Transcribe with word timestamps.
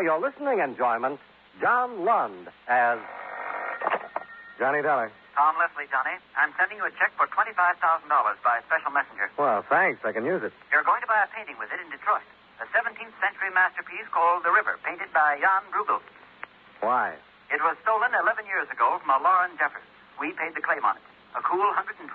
for 0.00 0.08
your 0.08 0.16
listening 0.16 0.64
enjoyment, 0.64 1.20
John 1.60 2.08
Lund 2.08 2.48
as 2.72 2.96
Johnny 4.56 4.80
Dollar. 4.80 5.12
Tom 5.36 5.60
Leslie, 5.60 5.92
Johnny. 5.92 6.16
I'm 6.40 6.56
sending 6.56 6.80
you 6.80 6.88
a 6.88 6.94
check 6.96 7.12
for 7.20 7.28
$25,000 7.28 7.76
by 8.08 8.64
special 8.64 8.96
messenger. 8.96 9.28
Well, 9.36 9.60
thanks. 9.68 10.00
I 10.00 10.16
can 10.16 10.24
use 10.24 10.40
it. 10.40 10.56
You're 10.72 10.88
going 10.88 11.04
to 11.04 11.10
buy 11.10 11.20
a 11.20 11.28
painting 11.36 11.60
with 11.60 11.68
it 11.68 11.84
in 11.84 11.92
Detroit. 11.92 12.24
A 12.64 12.66
17th 12.72 13.12
century 13.20 13.52
masterpiece 13.52 14.08
called 14.08 14.40
The 14.40 14.48
River, 14.48 14.80
painted 14.80 15.12
by 15.12 15.36
Jan 15.36 15.68
Brueghel. 15.68 16.00
Why? 16.80 17.12
It 17.52 17.60
was 17.60 17.76
stolen 17.84 18.16
11 18.16 18.48
years 18.48 18.72
ago 18.72 19.04
from 19.04 19.12
a 19.12 19.20
Lauren 19.20 19.52
Jeffers. 19.60 19.84
We 20.16 20.32
paid 20.32 20.56
the 20.56 20.64
claim 20.64 20.80
on 20.80 20.96
it. 20.96 21.04
A 21.36 21.44
cool 21.44 21.68
$120,000. 21.76 22.08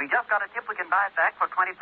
We 0.00 0.08
just 0.08 0.32
got 0.32 0.40
a 0.40 0.48
tip 0.56 0.64
we 0.64 0.80
can 0.80 0.88
buy 0.88 1.12
it 1.12 1.14
back 1.20 1.36
for 1.36 1.44
25 1.52 1.76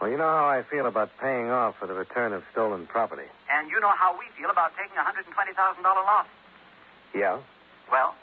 Well, 0.00 0.10
you 0.10 0.16
know 0.16 0.30
how 0.30 0.46
I 0.46 0.62
feel 0.62 0.86
about 0.86 1.10
paying 1.20 1.50
off 1.50 1.74
for 1.78 1.86
the 1.88 1.94
return 1.94 2.32
of 2.32 2.44
stolen 2.52 2.86
property. 2.86 3.26
And 3.50 3.68
you 3.68 3.80
know 3.80 3.90
how 3.90 4.16
we 4.16 4.26
feel 4.40 4.50
about 4.50 4.72
taking 4.76 4.96
a 4.96 5.02
$120,000 5.02 5.82
loss. 5.82 6.26
Yeah? 7.14 7.38
Well, 7.90 8.14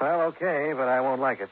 Well, 0.00 0.20
okay, 0.32 0.72
but 0.76 0.88
I 0.88 1.00
won't 1.00 1.20
like 1.22 1.40
it. 1.40 1.48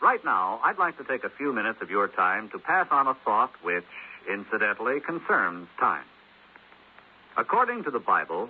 Right 0.00 0.24
now, 0.24 0.60
I'd 0.64 0.78
like 0.78 0.96
to 0.98 1.04
take 1.04 1.24
a 1.24 1.28
few 1.28 1.52
minutes 1.52 1.82
of 1.82 1.90
your 1.90 2.08
time 2.08 2.48
to 2.50 2.58
pass 2.58 2.86
on 2.90 3.06
a 3.06 3.14
thought 3.24 3.50
which, 3.62 3.84
incidentally, 4.30 5.00
concerns 5.00 5.68
time. 5.78 6.04
According 7.36 7.84
to 7.84 7.90
the 7.90 7.98
Bible, 7.98 8.48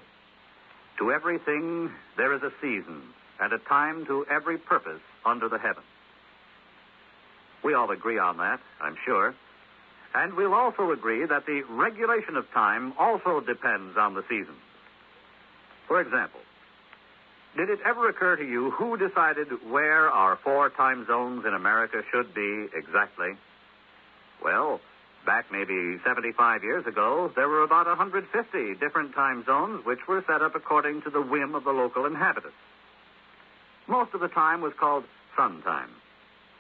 to 0.99 1.13
everything 1.13 1.91
there 2.17 2.33
is 2.33 2.43
a 2.43 2.53
season 2.61 3.03
and 3.41 3.53
a 3.53 3.59
time 3.59 4.07
to 4.07 4.27
every 4.31 4.59
purpose 4.59 5.01
under 5.25 5.49
the 5.49 5.59
heaven. 5.59 5.83
We 7.63 7.75
all 7.75 7.91
agree 7.91 8.19
on 8.19 8.37
that, 8.39 8.61
I'm 8.81 8.97
sure. 9.05 9.35
And 10.15 10.35
we'll 10.35 10.55
also 10.55 10.93
agree 10.93 11.27
that 11.27 11.45
the 11.47 11.63
regulation 11.69 12.37
of 12.37 12.51
time 12.53 12.95
also 12.99 13.41
depends 13.41 13.97
on 13.99 14.15
the 14.15 14.23
seasons. 14.29 14.57
For 15.87 16.01
example, 16.01 16.41
did 17.57 17.71
it 17.71 17.81
ever 17.85 18.09
occur 18.09 18.37
to 18.37 18.45
you 18.45 18.71
who 18.71 18.97
decided 18.97 19.49
where 19.69 20.11
our 20.11 20.37
four 20.37 20.71
time 20.71 21.07
zones 21.07 21.45
in 21.47 21.55
America 21.55 22.03
should 22.11 22.35
be 22.35 22.69
exactly? 22.75 23.33
Well, 24.43 24.81
back 25.27 25.47
maybe 25.51 25.99
75 26.07 26.63
years 26.63 26.87
ago, 26.87 27.31
there 27.35 27.49
were 27.49 27.63
about 27.63 27.87
150 27.87 28.75
different 28.81 29.15
time 29.15 29.45
zones 29.45 29.85
which 29.85 29.99
were 30.09 30.25
set 30.27 30.41
up 30.41 30.55
according 30.55 31.03
to 31.03 31.11
the 31.11 31.21
whim 31.21 31.55
of 31.55 31.65
the 31.65 31.73
local 31.73 32.07
inhabitants. 32.07 32.57
Most 33.89 34.15
of 34.15 34.21
the 34.21 34.29
time 34.29 34.63
was 34.63 34.73
called 34.79 35.05
sun 35.37 35.61
time, 35.63 35.91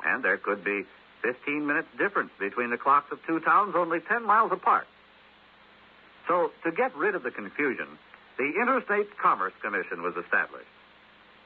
and 0.04 0.22
there 0.22 0.36
could 0.36 0.62
be 0.62 0.84
15 1.22 1.66
minutes 1.66 1.88
difference 1.96 2.30
between 2.38 2.70
the 2.70 2.76
clocks 2.76 3.10
of 3.10 3.18
two 3.26 3.40
towns 3.40 3.74
only 3.76 4.00
10 4.00 4.26
miles 4.26 4.52
apart. 4.52 4.86
So, 6.28 6.50
to 6.64 6.72
get 6.72 6.94
rid 6.96 7.14
of 7.14 7.22
the 7.22 7.30
confusion, 7.30 7.86
the 8.36 8.52
Interstate 8.60 9.16
Commerce 9.16 9.54
Commission 9.62 10.02
was 10.02 10.14
established. 10.16 10.68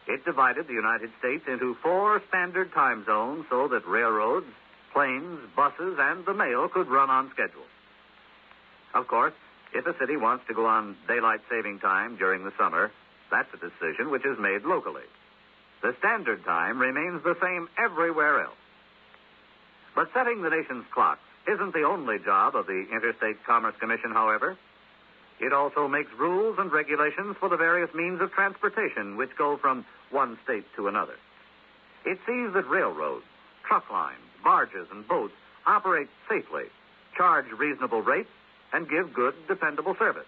It 0.07 0.25
divided 0.25 0.67
the 0.67 0.75
United 0.75 1.11
States 1.19 1.45
into 1.47 1.77
four 1.83 2.21
standard 2.29 2.73
time 2.73 3.05
zones 3.05 3.45
so 3.51 3.69
that 3.69 3.87
railroads, 3.87 4.47
planes, 4.93 5.41
buses, 5.57 5.97
and 5.99 6.25
the 6.27 6.35
mail 6.35 6.69
could 6.69 6.89
run 6.89 7.11
on 7.11 7.31
schedule. 7.31 7.67
Of 8.95 9.07
course, 9.07 9.35
if 9.73 9.87
a 9.87 9.97
city 9.99 10.17
wants 10.17 10.45
to 10.49 10.55
go 10.55 10.67
on 10.67 10.97
daylight 11.07 11.41
saving 11.49 11.79
time 11.79 12.17
during 12.17 12.45
the 12.45 12.53
summer, 12.59 12.91
that's 13.31 13.49
a 13.55 13.57
decision 13.57 14.11
which 14.11 14.27
is 14.27 14.39
made 14.39 14.63
locally. 14.65 15.07
The 15.83 15.95
standard 15.99 16.45
time 16.45 16.79
remains 16.79 17.23
the 17.23 17.37
same 17.41 17.69
everywhere 17.79 18.43
else. 18.43 18.59
But 19.95 20.11
setting 20.13 20.43
the 20.43 20.51
nation's 20.51 20.85
clocks 20.93 21.23
isn't 21.47 21.73
the 21.73 21.85
only 21.85 22.19
job 22.19 22.55
of 22.55 22.67
the 22.67 22.87
Interstate 22.93 23.43
Commerce 23.47 23.75
Commission, 23.81 24.11
however. 24.13 24.59
It 25.41 25.53
also 25.53 25.89
makes 25.89 26.11
rules 26.19 26.57
and 26.59 26.71
regulations 26.71 27.37
for 27.41 27.49
the 27.49 27.57
various 27.57 27.93
means 27.95 28.21
of 28.21 28.31
transportation 28.33 29.17
which 29.17 29.31
go 29.39 29.57
from 29.57 29.87
one 30.11 30.39
state 30.45 30.67
to 30.77 30.89
another. 30.89 31.17
It 32.05 32.19
sees 32.27 32.53
that 32.53 32.69
railroads, 32.69 33.25
truck 33.67 33.91
lines, 33.91 34.21
barges, 34.43 34.87
and 34.91 35.07
boats 35.07 35.35
operate 35.67 36.09
safely, 36.29 36.65
charge 37.17 37.47
reasonable 37.57 38.03
rates, 38.03 38.31
and 38.73 38.89
give 38.89 39.13
good, 39.13 39.35
dependable 39.49 39.95
service. 39.99 40.27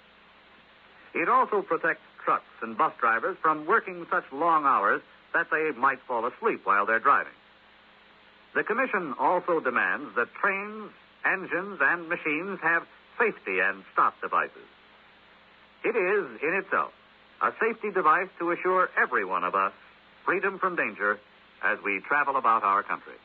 It 1.15 1.29
also 1.29 1.63
protects 1.63 2.03
trucks 2.25 2.45
and 2.63 2.77
bus 2.77 2.93
drivers 3.01 3.37
from 3.43 3.67
working 3.67 4.07
such 4.11 4.25
long 4.33 4.65
hours 4.65 5.03
that 5.35 5.49
they 5.51 5.71
might 5.79 6.01
fall 6.07 6.27
asleep 6.27 6.61
while 6.65 6.87
they're 6.87 7.01
driving. 7.01 7.33
The 8.55 8.65
Commission 8.65 9.15
also 9.19 9.61
demands 9.61 10.15
that 10.17 10.29
trains, 10.35 10.91
engines, 11.25 11.79
and 11.81 12.09
machines 12.09 12.59
have 12.63 12.83
safety 13.19 13.61
and 13.61 13.85
stop 13.93 14.21
devices. 14.21 14.69
It 15.85 15.97
is, 15.97 16.41
in 16.43 16.55
itself, 16.63 16.93
a 17.41 17.51
safety 17.61 17.91
device 17.91 18.29
to 18.39 18.53
assure 18.53 18.91
every 19.01 19.25
one 19.25 19.45
of 19.45 19.55
us 19.55 19.73
freedom 20.25 20.59
from 20.59 20.77
danger 20.77 21.19
as 21.63 21.79
we 21.85 22.01
travel 22.07 22.37
about 22.37 22.63
our 22.63 22.83
country. 22.83 23.17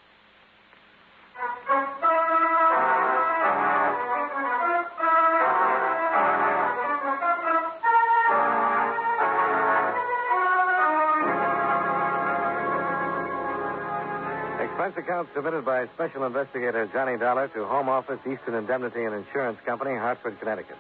Account 14.98 15.30
submitted 15.36 15.64
by 15.64 15.86
Special 15.94 16.26
Investigator 16.26 16.90
Johnny 16.92 17.18
Dollar 17.18 17.48
to 17.50 17.66
Home 17.66 17.88
Office, 17.88 18.20
Eastern 18.22 18.56
Indemnity 18.56 19.04
and 19.04 19.14
Insurance 19.14 19.60
Company, 19.64 19.96
Hartford, 19.96 20.40
Connecticut. 20.40 20.78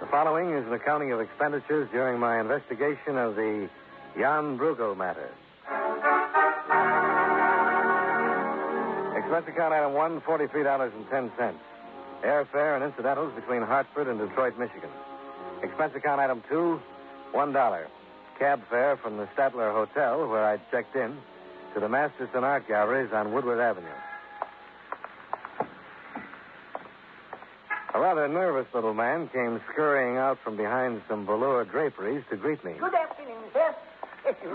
The 0.00 0.06
following 0.06 0.54
is 0.54 0.66
an 0.66 0.72
accounting 0.72 1.10
of 1.10 1.20
expenditures 1.20 1.88
during 1.90 2.20
my 2.20 2.40
investigation 2.40 3.18
of 3.18 3.34
the 3.34 3.68
Jan 4.16 4.56
Brueghel 4.56 4.96
matter. 4.96 5.28
Expense 9.18 9.46
account 9.48 9.74
item 9.74 9.92
one, 9.94 10.20
forty-three 10.20 10.62
dollars 10.62 10.92
and 10.94 11.08
ten. 11.10 11.54
Airfare 12.22 12.76
and 12.76 12.84
incidentals 12.84 13.32
between 13.34 13.62
Hartford 13.62 14.06
and 14.06 14.20
Detroit, 14.20 14.56
Michigan. 14.58 14.90
Expense 15.62 15.94
account 15.96 16.20
item 16.20 16.42
two, 16.48 16.80
one 17.32 17.52
dollar. 17.52 17.88
Cab 18.38 18.62
fare 18.70 18.96
from 18.96 19.16
the 19.16 19.26
Statler 19.36 19.72
Hotel, 19.72 20.28
where 20.28 20.44
I 20.44 20.58
checked 20.70 20.94
in, 20.94 21.16
to 21.76 21.80
the 21.80 21.88
Masterson 21.90 22.42
Art 22.42 22.66
Galleries 22.66 23.12
on 23.12 23.34
Woodward 23.34 23.60
Avenue. 23.60 23.86
A 27.92 28.00
rather 28.00 28.26
nervous 28.28 28.66
little 28.72 28.94
man 28.94 29.28
came 29.28 29.60
scurrying 29.70 30.16
out 30.16 30.38
from 30.42 30.56
behind 30.56 31.02
some 31.06 31.26
velour 31.26 31.66
draperies 31.66 32.24
to 32.30 32.36
greet 32.36 32.64
me. 32.64 32.72
Good 32.80 32.94
afternoon, 32.94 33.42
sir. 33.52 33.74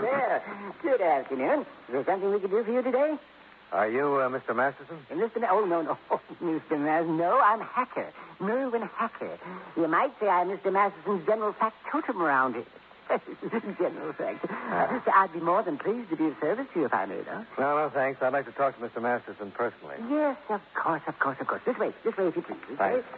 well, 0.02 0.42
good 0.82 1.00
afternoon. 1.00 1.60
Is 1.60 1.92
there 1.92 2.04
something 2.06 2.28
we 2.32 2.40
can 2.40 2.50
do 2.50 2.64
for 2.64 2.72
you 2.72 2.82
today? 2.82 3.14
Are 3.70 3.88
you 3.88 4.16
uh, 4.16 4.28
Mr. 4.28 4.54
Masterson? 4.56 4.98
Uh, 5.08 5.14
Mr. 5.14 5.40
Ma- 5.40 5.48
oh, 5.52 5.64
no, 5.64 5.80
no. 5.82 5.96
Mr. 6.42 6.76
Mas- 6.76 7.06
no, 7.06 7.38
I'm 7.38 7.60
Hacker. 7.60 8.12
Merwin 8.40 8.82
Hacker. 8.96 9.38
You 9.76 9.86
might 9.86 10.10
say 10.18 10.26
I'm 10.26 10.48
Mr. 10.48 10.72
Masterson's 10.72 11.24
general 11.24 11.52
factotum 11.52 12.20
around 12.20 12.54
here. 12.54 12.64
general 13.78 14.12
thanks. 14.16 14.44
Uh, 14.44 15.00
I'd 15.14 15.32
be 15.32 15.40
more 15.40 15.62
than 15.62 15.78
pleased 15.78 16.10
to 16.10 16.16
be 16.16 16.26
of 16.26 16.36
service 16.40 16.66
to 16.74 16.80
you 16.80 16.86
if 16.86 16.94
I 16.94 17.06
may, 17.06 17.20
though. 17.22 17.44
No, 17.58 17.76
no, 17.76 17.90
thanks. 17.92 18.22
I'd 18.22 18.32
like 18.32 18.46
to 18.46 18.52
talk 18.52 18.78
to 18.78 18.86
Mr. 18.86 19.02
Masterson 19.02 19.50
personally. 19.52 19.96
Yes, 20.10 20.36
of 20.48 20.60
course, 20.74 21.02
of 21.06 21.18
course, 21.18 21.36
of 21.40 21.46
course. 21.46 21.62
This 21.66 21.76
way, 21.78 21.92
this 22.04 22.16
way, 22.16 22.28
if 22.28 22.36
you 22.36 22.42
please. 22.42 22.56
This 22.68 22.78
way. 22.78 23.02
Thanks. 23.02 23.08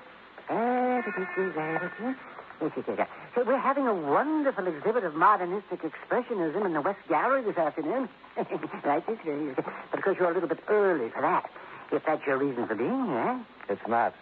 Da. 0.49 2.15
Yes, 2.61 2.73
yes, 2.77 2.85
yes, 2.87 2.97
yes. 2.99 3.09
So 3.35 3.45
we're 3.45 3.59
having 3.59 3.87
a 3.87 3.95
wonderful 3.95 4.67
exhibit 4.67 5.05
of 5.05 5.15
modernistic 5.15 5.81
expressionism 5.83 6.65
in 6.65 6.73
the 6.73 6.81
West 6.81 7.01
Gallery 7.09 7.43
this 7.43 7.57
afternoon. 7.57 8.09
right 8.85 9.05
this 9.07 9.19
way. 9.25 9.55
But 9.57 9.99
of 9.99 10.05
course 10.05 10.17
you're 10.19 10.31
a 10.31 10.35
little 10.35 10.49
bit 10.49 10.61
early 10.69 11.11
for 11.11 11.23
that. 11.23 11.51
If 11.93 12.05
that's 12.07 12.25
your 12.27 12.39
reason 12.39 12.67
for 12.67 12.75
being 12.75 13.07
here. 13.07 13.41
It's 13.69 13.89
not. 13.89 14.15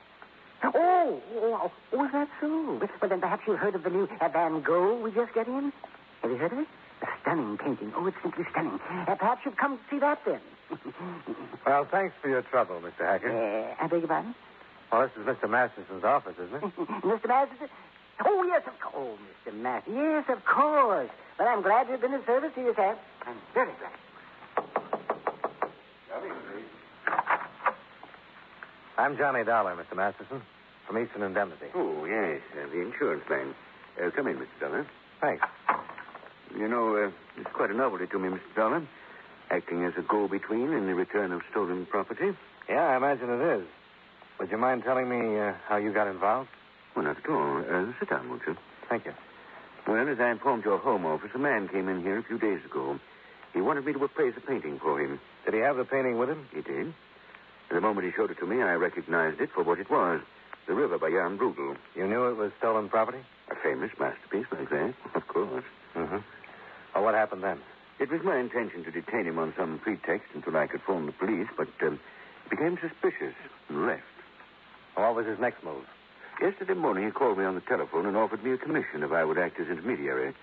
Oh, 0.65 1.21
oh, 1.37 1.73
oh, 1.93 2.05
is 2.05 2.13
that 2.13 2.29
so? 2.41 2.79
Well, 3.01 3.09
then 3.09 3.21
perhaps 3.21 3.43
you've 3.47 3.59
heard 3.59 3.75
of 3.75 3.83
the 3.83 3.91
new 3.91 4.09
uh, 4.21 4.29
Van 4.29 4.63
Gogh 4.63 4.97
we 5.03 5.11
just 5.11 5.33
got 5.35 5.47
in? 5.49 5.73
Have 6.23 6.31
you 6.31 6.37
heard 6.37 6.53
of 6.53 6.59
it? 6.59 6.69
A 7.03 7.07
stunning 7.23 7.59
painting. 7.59 7.93
Oh, 7.97 8.07
it's 8.07 8.17
simply 8.23 8.45
stunning. 8.51 8.79
Uh, 8.91 9.15
perhaps 9.17 9.43
you've 9.45 9.57
come 9.57 9.79
see 9.91 9.99
that 9.99 10.21
then. 10.25 10.41
Well, 11.67 11.87
thanks 11.89 12.13
for 12.21 12.29
your 12.29 12.43
trouble, 12.43 12.81
Mr. 12.81 13.07
Hacker. 13.07 13.31
uh, 13.31 13.85
I 13.85 13.87
beg 13.87 14.01
your 14.01 14.09
pardon? 14.09 14.35
Well, 14.91 15.03
this 15.03 15.13
is 15.17 15.25
Mr. 15.27 15.49
Masterson's 15.49 16.03
office, 16.03 16.35
isn't 16.43 16.57
it? 16.65 16.75
Mr. 17.07 17.29
Masterson? 17.29 17.69
Oh, 18.25 18.43
yes, 18.45 18.63
of 18.67 18.79
course. 18.81 18.95
Oh, 18.97 19.49
Mr. 19.49 19.55
Masterson. 19.55 19.95
Yes, 19.97 20.25
of 20.29 20.45
course. 20.45 21.09
But 21.39 21.47
I'm 21.47 21.63
glad 21.63 21.87
you've 21.89 22.01
been 22.01 22.15
of 22.15 22.25
service 22.27 22.51
to 22.57 22.61
you, 22.61 22.75
sir. 22.75 22.97
I'm 23.27 23.37
very 23.55 23.71
glad. 23.79 23.93
I'm 28.99 29.17
Johnny 29.17 29.45
Dollar, 29.45 29.75
Mr. 29.77 29.97
Masterson, 29.97 30.43
from 30.87 30.99
Eastern 31.03 31.23
Indemnity. 31.23 31.67
Oh, 31.75 32.05
yes, 32.05 32.41
uh, 32.55 32.69
the 32.71 32.81
insurance 32.81 33.25
man. 33.29 33.55
Uh, 34.03 34.11
come 34.11 34.27
in, 34.29 34.37
Mr. 34.37 34.61
Dollar. 34.61 34.87
Thanks. 35.21 35.45
You 36.57 36.69
know, 36.69 36.97
uh, 36.97 37.11
it's 37.41 37.51
quite 37.55 37.71
a 37.71 37.75
novelty 37.75 38.07
to 38.07 38.19
me, 38.19 38.29
Mr. 38.29 38.55
Dollar. 38.55 38.87
acting 39.51 39.85
as 39.85 39.93
a 39.99 40.03
go-between 40.03 40.73
in 40.73 40.87
the 40.87 40.95
return 40.95 41.33
of 41.33 41.43
stolen 41.51 41.87
property. 41.87 42.33
Yeah, 42.69 42.83
I 42.89 42.97
imagine 42.97 43.29
it 43.31 43.59
is. 43.61 43.67
Would 44.41 44.51
you 44.51 44.59
mind 44.59 44.83
telling 44.85 45.09
me 45.09 45.39
uh, 45.39 45.53
how 45.69 45.77
you 45.77 45.93
got 45.93 46.09
involved? 46.09 46.49
Well, 46.95 47.05
not 47.05 47.17
at 47.19 47.29
all. 47.31 47.59
Uh, 47.59 47.93
sit 47.99 48.11
down, 48.11 48.29
won't 48.29 48.43
you? 48.47 48.57
Thank 48.89 49.07
you. 49.07 49.13
Well, 49.87 50.09
as 50.09 50.19
I 50.21 50.31
informed 50.31 50.65
your 50.65 50.79
home 50.79 51.05
office, 51.07 51.31
a 51.35 51.39
man 51.39 51.69
came 51.69 51.89
in 51.89 52.03
here 52.03 52.19
a 52.19 52.23
few 52.23 52.39
days 52.39 52.65
ago. 52.65 52.99
He 53.53 53.61
wanted 53.61 53.85
me 53.85 53.93
to 53.93 54.05
appraise 54.05 54.35
a 54.37 54.41
painting 54.41 54.79
for 54.79 55.01
him. 55.01 55.21
Did 55.45 55.55
he 55.55 55.61
have 55.61 55.77
the 55.77 55.85
painting 55.85 56.19
with 56.19 56.29
him? 56.31 56.47
He 56.55 56.63
did. 56.63 56.95
The 57.73 57.81
moment 57.81 58.05
he 58.05 58.13
showed 58.13 58.31
it 58.31 58.39
to 58.39 58.47
me, 58.47 58.61
I 58.61 58.75
recognized 58.75 59.41
it 59.41 59.51
for 59.51 59.63
what 59.63 59.79
it 59.79 59.91
was. 59.91 60.21
The 60.69 60.75
River 60.75 60.99
by 60.99 61.09
Jan 61.09 61.39
Brueghel. 61.39 61.75
You 61.97 62.07
knew 62.07 62.29
it 62.29 62.37
was 62.37 62.53
stolen 62.59 62.91
property? 62.91 63.19
A 63.51 63.55
famous 63.57 63.91
masterpiece 63.99 64.45
like 64.53 64.69
that, 64.69 64.95
of 65.15 65.27
course. 65.27 65.65
Mm-hmm. 65.97 66.19
Well, 66.95 67.05
what 67.05 67.15
happened 67.15 67.43
then? 67.43 67.59
It 67.99 68.11
was 68.11 68.21
my 68.23 68.39
intention 68.39 68.85
to 68.85 68.91
detain 68.91 69.25
him 69.25 69.39
on 69.39 69.55
some 69.57 69.79
pretext 69.79 70.29
until 70.35 70.55
I 70.57 70.67
could 70.67 70.83
phone 70.83 71.07
the 71.07 71.13
police, 71.13 71.49
but 71.57 71.69
um, 71.81 71.99
became 72.51 72.77
suspicious 72.77 73.35
and 73.71 73.87
left. 73.87 74.03
What 74.95 75.15
was 75.15 75.27
his 75.27 75.39
next 75.41 75.65
move? 75.65 75.87
Yesterday 76.43 76.75
morning, 76.75 77.07
he 77.07 77.11
called 77.11 77.39
me 77.39 77.45
on 77.45 77.55
the 77.55 77.63
telephone 77.63 78.05
and 78.05 78.17
offered 78.19 78.45
me 78.45 78.53
a 78.53 78.59
commission 78.59 79.03
if 79.03 79.13
I 79.13 79.25
would 79.25 79.39
act 79.39 79.59
as 79.59 79.69
intermediary. 79.69 80.35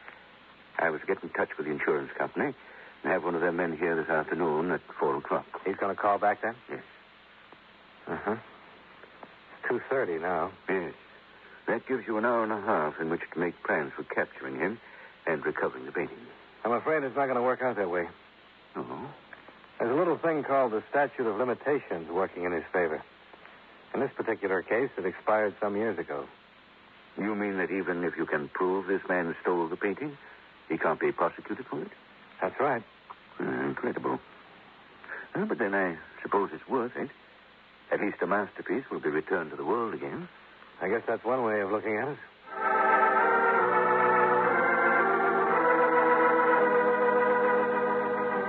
I 0.80 0.90
was 0.90 1.02
to 1.02 1.08
get 1.08 1.22
in 1.22 1.30
touch 1.30 1.50
with 1.58 1.68
the 1.68 1.74
insurance 1.74 2.10
company 2.18 2.56
and 3.04 3.14
have 3.14 3.24
one 3.24 3.36
of 3.36 3.42
their 3.42 3.52
men 3.52 3.78
here 3.78 3.96
this 3.96 4.10
afternoon 4.10 4.72
at 4.72 4.82
4 5.00 5.18
o'clock. 5.18 5.46
He's 5.64 5.76
going 5.76 5.96
to 5.96 6.02
call 6.02 6.18
back 6.18 6.42
then? 6.42 6.56
Yes. 6.70 6.82
Uh-huh. 8.10 8.36
It's 9.72 9.84
2.30 9.92 10.22
now. 10.22 10.52
Yes. 10.68 10.94
That 11.68 11.88
gives 11.88 12.08
you 12.08 12.18
an 12.18 12.26
hour 12.26 12.44
and 12.44 12.52
a 12.52 12.60
half 12.62 13.00
in 13.00 13.10
which 13.10 13.22
to 13.34 13.40
make 13.40 13.62
plans 13.64 13.92
for 13.96 14.04
capturing 14.04 14.56
him 14.56 14.80
and 15.28 15.46
recovering 15.46 15.86
the 15.86 15.92
painting. 15.92 16.18
I'm 16.66 16.72
afraid 16.72 17.04
it's 17.04 17.16
not 17.16 17.26
going 17.26 17.38
to 17.38 17.44
work 17.44 17.62
out 17.62 17.76
that 17.76 17.90
way. 17.90 18.08
Oh? 18.76 19.10
There's 19.80 19.92
a 19.92 19.96
little 19.96 20.18
thing 20.18 20.44
called 20.44 20.72
the 20.72 20.84
statute 20.90 21.28
of 21.28 21.38
limitations 21.38 22.10
working 22.10 22.44
in 22.46 22.52
his 22.52 22.64
favor. 22.74 23.02
In 23.94 24.00
this 24.00 24.12
particular 24.16 24.62
case, 24.62 24.90
it 24.98 25.06
expired 25.06 25.56
some 25.62 25.76
years 25.76 25.98
ago. 26.00 26.26
You 27.18 27.36
mean 27.36 27.58
that 27.58 27.72
even 27.72 28.04
if 28.04 28.18
you 28.18 28.26
can 28.26 28.50
prove 28.50 28.88
this 28.88 29.02
man 29.08 29.36
stole 29.42 29.68
the 29.68 29.76
painting, 29.76 30.18
he 30.68 30.78
can't 30.78 31.00
be 31.00 31.12
prosecuted 31.12 31.66
for 31.68 31.82
it? 31.82 31.90
That's 32.42 32.60
right. 32.60 32.84
Uh, 33.40 33.44
incredible. 33.68 34.20
Well, 35.36 35.46
but 35.46 35.60
then 35.60 35.74
I 35.74 35.98
suppose 36.22 36.50
it's 36.54 36.68
worth 36.68 36.96
it. 36.96 37.10
At 37.92 38.02
least 38.02 38.18
a 38.22 38.28
masterpiece 38.28 38.84
will 38.92 39.00
be 39.00 39.10
returned 39.10 39.50
to 39.52 39.56
the 39.56 39.66
world 39.66 39.94
again. 39.94 40.28
I 40.82 40.90
guess 40.90 41.02
that's 41.08 41.24
one 41.26 41.44
way 41.44 41.62
of 41.62 41.72
looking 41.72 41.98
at 41.98 42.08
it. 42.10 42.18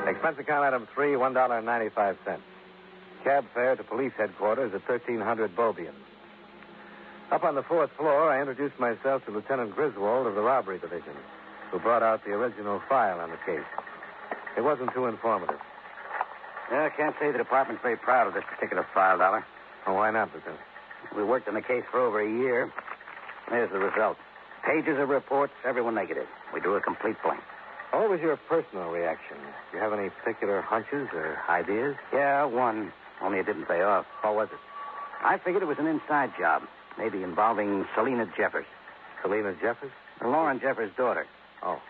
Expense 0.09 0.39
account 0.39 0.65
item 0.65 0.87
three, 0.95 1.17
one 1.17 1.33
dollar 1.33 1.57
and 1.57 1.67
ninety-five 1.67 2.19
cents. 2.25 2.43
Cab 3.25 3.45
fare 3.55 3.77
to 3.77 3.85
police 3.85 4.13
headquarters 4.19 4.75
at 4.75 4.87
thirteen 4.87 5.21
hundred 5.21 5.57
Beaubien. 5.57 5.95
Up 7.33 7.45
on 7.45 7.55
the 7.55 7.63
fourth 7.63 7.91
floor, 7.97 8.31
I 8.31 8.41
introduced 8.41 8.79
myself 8.79 9.25
to 9.25 9.31
Lieutenant 9.31 9.75
Griswold 9.75 10.27
of 10.27 10.35
the 10.35 10.43
Robbery 10.43 10.79
Division, 10.79 11.15
who 11.71 11.79
brought 11.79 12.03
out 12.03 12.25
the 12.25 12.33
original 12.33 12.83
file 12.89 13.21
on 13.21 13.31
the 13.31 13.39
case. 13.47 13.65
It 14.57 14.63
wasn't 14.63 14.93
too 14.93 15.07
informative. 15.07 15.61
Yeah, 16.71 16.87
I 16.87 16.91
can't 16.97 17.15
say 17.21 17.33
the 17.33 17.39
department's 17.39 17.83
very 17.83 17.97
proud 17.97 18.29
of 18.29 18.35
this 18.35 18.45
particular 18.49 18.87
file, 18.95 19.19
Dollar. 19.19 19.45
Oh, 19.87 19.95
why 19.95 20.11
not, 20.11 20.31
Lieutenant? 20.35 20.61
We 21.17 21.25
worked 21.25 21.49
on 21.49 21.55
the 21.55 21.63
case 21.63 21.85
for 21.91 22.01
over 22.01 22.21
a 22.21 22.29
year. 22.29 22.73
There's 23.51 23.71
the 23.71 23.79
result. 23.79 24.17
Pages 24.65 24.99
of 24.99 25.09
reports, 25.09 25.53
everyone 25.65 25.95
negative. 25.95 26.27
We 26.55 26.61
drew 26.61 26.77
a 26.77 26.81
complete 26.81 27.17
blank. 27.25 27.43
What 27.93 28.09
was 28.09 28.21
your 28.21 28.37
personal 28.37 28.91
reaction? 28.91 29.37
Do 29.71 29.79
you 29.79 29.83
have 29.83 29.93
any 29.93 30.11
particular 30.11 30.61
hunches 30.61 31.09
or 31.13 31.39
ideas? 31.49 31.97
Yeah, 32.13 32.45
one. 32.45 32.93
Only 33.21 33.39
it 33.39 33.47
didn't 33.47 33.67
pay 33.67 33.83
off. 33.83 34.07
What 34.23 34.35
was 34.37 34.49
it? 34.53 34.59
I 35.25 35.39
figured 35.39 35.63
it 35.63 35.67
was 35.67 35.79
an 35.79 35.87
inside 35.87 36.31
job, 36.39 36.63
maybe 36.97 37.23
involving 37.23 37.85
Selena 37.97 38.27
Jeffers, 38.37 38.67
Selena 39.23 39.55
Jeffers? 39.61 39.91
Lauren 40.23 40.61
Jeffers' 40.61 40.93
daughter. 40.97 41.27
Oh. 41.63 41.81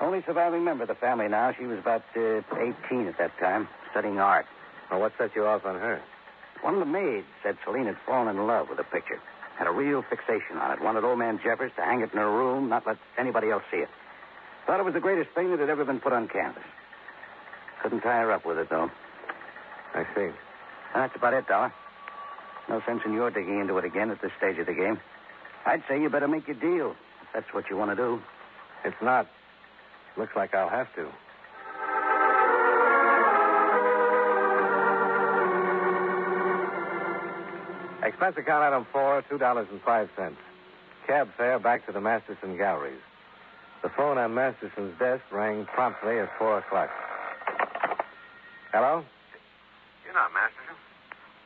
Only 0.00 0.22
surviving 0.26 0.64
member 0.64 0.84
of 0.84 0.88
the 0.88 0.94
family 0.94 1.28
now. 1.28 1.52
She 1.58 1.64
was 1.64 1.78
about 1.78 2.02
uh, 2.16 2.42
18 2.88 3.06
at 3.06 3.18
that 3.18 3.38
time, 3.38 3.68
studying 3.90 4.18
art. 4.18 4.46
Well, 4.90 5.00
what 5.00 5.12
set 5.18 5.34
you 5.34 5.46
off 5.46 5.64
on 5.64 5.76
her? 5.76 6.02
One 6.62 6.74
of 6.74 6.80
the 6.80 6.86
maids 6.86 7.26
said 7.42 7.56
Selena 7.64 7.92
had 7.92 7.98
fallen 8.06 8.28
in 8.28 8.46
love 8.46 8.68
with 8.68 8.78
the 8.78 8.84
picture. 8.84 9.20
Had 9.58 9.66
a 9.66 9.72
real 9.72 10.02
fixation 10.02 10.56
on 10.58 10.70
it. 10.72 10.80
Wanted 10.82 11.04
old 11.04 11.18
man 11.18 11.40
Jeffers 11.42 11.72
to 11.76 11.82
hang 11.82 12.00
it 12.00 12.12
in 12.12 12.18
her 12.18 12.30
room, 12.30 12.68
not 12.68 12.86
let 12.86 12.98
anybody 13.18 13.50
else 13.50 13.62
see 13.70 13.78
it. 13.78 13.88
Thought 14.66 14.80
it 14.80 14.84
was 14.84 14.94
the 14.94 15.00
greatest 15.00 15.30
thing 15.34 15.50
that 15.50 15.60
had 15.60 15.70
ever 15.70 15.84
been 15.84 16.00
put 16.00 16.12
on 16.12 16.28
canvas. 16.28 16.62
Couldn't 17.82 18.00
tie 18.00 18.20
her 18.20 18.32
up 18.32 18.46
with 18.46 18.58
it, 18.58 18.70
though. 18.70 18.90
I 19.94 20.04
see. 20.14 20.30
That's 20.94 21.14
about 21.16 21.34
it, 21.34 21.46
Dollar. 21.48 21.72
No 22.68 22.80
sense 22.86 23.02
in 23.04 23.12
your 23.12 23.30
digging 23.30 23.60
into 23.60 23.76
it 23.78 23.84
again 23.84 24.10
at 24.10 24.22
this 24.22 24.30
stage 24.38 24.58
of 24.58 24.66
the 24.66 24.74
game. 24.74 25.00
I'd 25.66 25.82
say 25.88 26.00
you 26.00 26.08
better 26.08 26.28
make 26.28 26.46
your 26.46 26.56
deal, 26.56 26.92
if 27.22 27.28
that's 27.34 27.52
what 27.52 27.68
you 27.68 27.76
want 27.76 27.90
to 27.90 27.96
do. 27.96 28.22
It's 28.84 28.96
not. 29.02 29.26
Looks 30.16 30.36
like 30.36 30.54
I'll 30.54 30.68
have 30.68 30.88
to. 30.96 31.08
Expense 38.06 38.36
account 38.36 38.64
item 38.64 38.86
four, 38.92 39.22
two 39.30 39.38
dollars 39.38 39.68
and 39.70 39.80
five 39.82 40.08
cents. 40.16 40.36
Cab 41.06 41.28
fare 41.36 41.58
back 41.58 41.86
to 41.86 41.92
the 41.92 42.00
Masterson 42.00 42.56
Galleries. 42.56 43.00
The 43.82 43.90
phone 43.96 44.18
on 44.18 44.34
Masterson's 44.34 44.98
desk 44.98 45.22
rang 45.32 45.66
promptly 45.66 46.18
at 46.18 46.28
four 46.38 46.58
o'clock. 46.58 46.90
Hello? 48.72 49.04
You're 50.04 50.14
not 50.14 50.30
Masterson. 50.32 50.76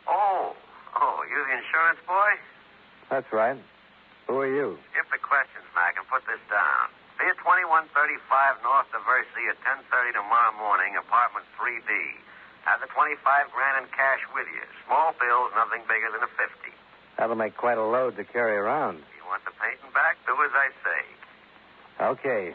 Oh, 0.08 0.54
oh, 1.00 1.20
you 1.28 1.36
the 1.44 1.56
insurance 1.56 2.00
boy? 2.06 2.30
That's 3.10 3.32
right. 3.32 3.56
Who 4.26 4.38
are 4.40 4.48
you? 4.48 4.78
Skip 4.92 5.06
the 5.12 5.18
questions, 5.18 5.64
Mac, 5.74 5.96
and 5.96 6.06
put 6.08 6.22
this 6.26 6.40
down. 6.50 6.95
Be 7.26 7.34
at 7.34 7.42
2135 7.42 8.62
North 8.62 8.86
Diversey 8.94 9.50
at 9.50 9.58
10.30 9.66 10.14
tomorrow 10.14 10.54
morning, 10.62 10.94
apartment 10.94 11.42
3B. 11.58 11.90
Have 12.62 12.78
the 12.78 12.86
25 12.94 13.18
grand 13.50 13.82
in 13.82 13.90
cash 13.90 14.22
with 14.30 14.46
you. 14.46 14.62
Small 14.86 15.10
bills, 15.18 15.50
nothing 15.58 15.82
bigger 15.90 16.06
than 16.14 16.22
a 16.22 16.30
50. 16.38 16.70
That'll 17.18 17.34
make 17.34 17.58
quite 17.58 17.82
a 17.82 17.82
load 17.82 18.14
to 18.22 18.22
carry 18.22 18.54
around. 18.54 19.02
You 19.18 19.26
want 19.26 19.42
the 19.42 19.50
painting 19.58 19.90
back? 19.90 20.22
Do 20.22 20.38
as 20.38 20.54
I 20.54 20.70
say. 20.86 21.02
Okay. 22.14 22.54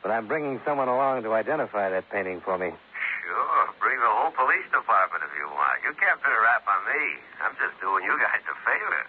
But 0.00 0.16
I'm 0.16 0.24
bringing 0.24 0.64
someone 0.64 0.88
along 0.88 1.28
to 1.28 1.36
identify 1.36 1.92
that 1.92 2.08
painting 2.08 2.40
for 2.40 2.56
me. 2.56 2.72
Sure. 2.72 3.62
Bring 3.84 4.00
the 4.00 4.08
whole 4.16 4.32
police 4.32 4.64
department 4.72 5.28
if 5.28 5.32
you 5.36 5.44
want. 5.44 5.76
You 5.84 5.92
can't 6.00 6.16
put 6.24 6.32
a 6.32 6.40
rap 6.40 6.64
on 6.64 6.80
me. 6.88 7.04
I'm 7.44 7.52
just 7.60 7.76
doing 7.84 8.08
you 8.08 8.16
guys 8.16 8.40
a 8.48 8.56
favor. 8.64 9.02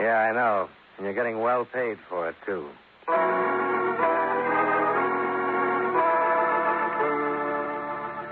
Yeah, 0.00 0.16
I 0.16 0.32
know. 0.32 0.72
And 0.96 1.04
you're 1.04 1.12
getting 1.12 1.44
well 1.44 1.68
paid 1.68 2.00
for 2.08 2.32
it, 2.32 2.40
too. 2.48 2.72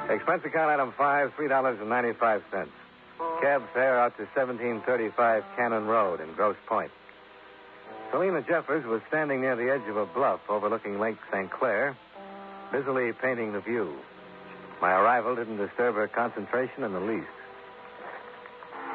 Expense 0.09 0.43
account 0.45 0.71
item 0.71 0.93
five, 0.97 1.33
three 1.37 1.49
dollars 1.49 1.79
and 1.81 1.89
ninety-five 1.89 2.43
cents. 2.51 2.71
Cab 3.43 3.63
fare 3.75 4.01
out 4.01 4.17
to 4.17 4.27
seventeen 4.35 4.81
thirty-five 4.87 5.45
Cannon 5.57 5.87
Road 5.87 6.21
in 6.21 6.33
Grosse 6.33 6.57
Pointe. 6.67 6.91
Selena 8.11 8.41
Jeffers 8.43 8.87
was 8.87 9.03
standing 9.09 9.43
near 9.43 9.55
the 9.55 9.71
edge 9.71 9.87
of 9.89 9.97
a 9.97 10.07
bluff 10.07 10.41
overlooking 10.49 10.99
Lake 10.99 11.19
St. 11.31 11.51
Clair, 11.51 11.97
busily 12.73 13.13
painting 13.13 13.53
the 13.53 13.61
view. 13.61 13.95
My 14.81 14.93
arrival 14.93 15.37
didn't 15.37 15.59
disturb 15.59 15.97
her 15.97 16.09
concentration 16.09 16.85
in 16.85 16.93
the 16.95 17.01
least. 17.01 17.27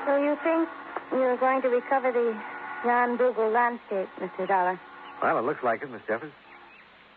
So 0.08 0.17
you 0.17 0.36
think 0.43 0.67
you're 1.12 1.38
going 1.38 1.62
to 1.62 1.70
recover 1.70 2.12
the 2.12 2.36
Jan 2.84 3.17
Brueghel 3.17 3.53
landscape, 3.53 4.10
Mr. 4.20 4.48
Dollar? 4.48 4.79
Well, 5.22 5.38
it 5.38 5.43
looks 5.43 5.63
like 5.63 5.84
it, 5.84 5.91
Miss 5.91 6.01
Jeffers. 6.08 6.32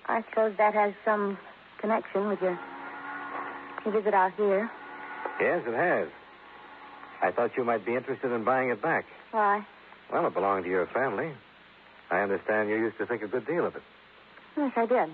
I 0.06 0.22
suppose 0.28 0.54
that 0.58 0.74
has 0.74 0.92
some 1.04 1.38
connection 1.80 2.28
with 2.28 2.42
your 2.42 2.58
visit 3.90 4.14
out 4.14 4.32
here. 4.36 4.70
Yes, 5.40 5.62
it 5.66 5.74
has. 5.74 6.08
I 7.22 7.30
thought 7.32 7.50
you 7.56 7.64
might 7.64 7.84
be 7.84 7.94
interested 7.94 8.30
in 8.32 8.44
buying 8.44 8.70
it 8.70 8.82
back. 8.82 9.04
Why? 9.30 9.66
Well, 10.12 10.26
it 10.26 10.34
belonged 10.34 10.64
to 10.64 10.70
your 10.70 10.86
family. 10.86 11.32
I 12.10 12.20
understand 12.20 12.68
you 12.68 12.76
used 12.76 12.98
to 12.98 13.06
think 13.06 13.22
a 13.22 13.26
good 13.26 13.46
deal 13.46 13.66
of 13.66 13.74
it. 13.74 13.82
Yes, 14.56 14.72
I 14.76 14.86
did. 14.86 15.10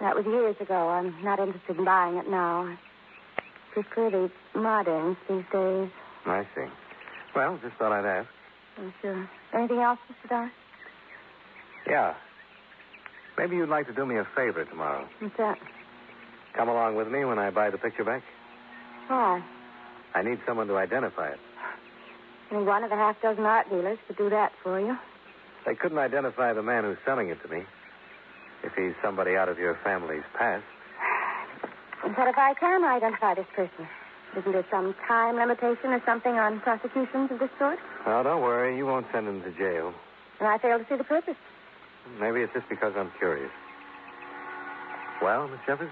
That 0.00 0.16
was 0.16 0.24
years 0.26 0.56
ago. 0.60 0.88
I'm 0.88 1.22
not 1.22 1.38
interested 1.38 1.78
in 1.78 1.84
buying 1.84 2.16
it 2.16 2.28
now. 2.28 2.62
I 2.64 2.78
prefer 3.72 4.10
the 4.10 4.30
moderns 4.58 5.16
these 5.28 5.44
days. 5.52 5.90
I 6.26 6.42
see. 6.54 6.66
Well, 7.36 7.58
just 7.62 7.76
thought 7.76 7.92
I'd 7.92 8.04
ask. 8.04 8.28
Oh, 8.78 8.92
sure. 9.00 9.30
Anything 9.54 9.78
else, 9.78 9.98
Mr. 10.10 10.28
Dollar? 10.28 10.52
Yeah. 11.88 12.14
Maybe 13.38 13.56
you'd 13.56 13.68
like 13.68 13.86
to 13.86 13.92
do 13.92 14.04
me 14.04 14.16
a 14.16 14.26
favor 14.34 14.64
tomorrow. 14.64 15.08
What's 15.20 15.36
that? 15.36 15.58
Come 16.56 16.68
along 16.68 16.96
with 16.96 17.08
me 17.08 17.24
when 17.24 17.38
I 17.38 17.50
buy 17.50 17.70
the 17.70 17.78
picture 17.78 18.04
back. 18.04 18.22
Why? 19.08 19.42
I 20.14 20.22
need 20.22 20.38
someone 20.46 20.66
to 20.68 20.76
identify 20.76 21.28
it. 21.28 21.38
Any 22.50 22.64
one 22.64 22.82
of 22.82 22.90
the 22.90 22.96
half 22.96 23.20
dozen 23.22 23.44
art 23.44 23.70
dealers 23.70 23.98
could 24.06 24.16
do 24.16 24.28
that 24.30 24.52
for 24.62 24.80
you. 24.80 24.96
They 25.66 25.74
couldn't 25.74 25.98
identify 25.98 26.52
the 26.52 26.62
man 26.62 26.84
who's 26.84 26.98
selling 27.04 27.28
it 27.28 27.40
to 27.42 27.48
me. 27.48 27.62
If 28.64 28.72
he's 28.74 28.92
somebody 29.02 29.36
out 29.36 29.48
of 29.48 29.58
your 29.58 29.78
family's 29.84 30.24
past. 30.36 30.64
But 32.02 32.28
if 32.28 32.36
I 32.36 32.54
can 32.54 32.84
identify 32.84 33.34
this 33.34 33.46
person, 33.54 33.86
isn't 34.36 34.52
there 34.52 34.66
some 34.70 34.94
time 35.06 35.36
limitation 35.36 35.90
or 35.92 36.02
something 36.04 36.32
on 36.32 36.60
prosecutions 36.60 37.30
of 37.30 37.38
this 37.38 37.50
sort? 37.58 37.78
Oh, 38.06 38.22
don't 38.22 38.42
worry. 38.42 38.76
You 38.76 38.86
won't 38.86 39.06
send 39.12 39.28
him 39.28 39.42
to 39.42 39.50
jail. 39.52 39.92
And 40.40 40.48
I 40.48 40.58
fail 40.58 40.78
to 40.78 40.86
see 40.88 40.96
the 40.96 41.04
purpose. 41.04 41.36
Maybe 42.18 42.40
it's 42.40 42.52
just 42.52 42.68
because 42.68 42.94
I'm 42.96 43.12
curious. 43.18 43.50
Well, 45.22 45.48
Miss 45.48 45.60
Jeffers? 45.66 45.90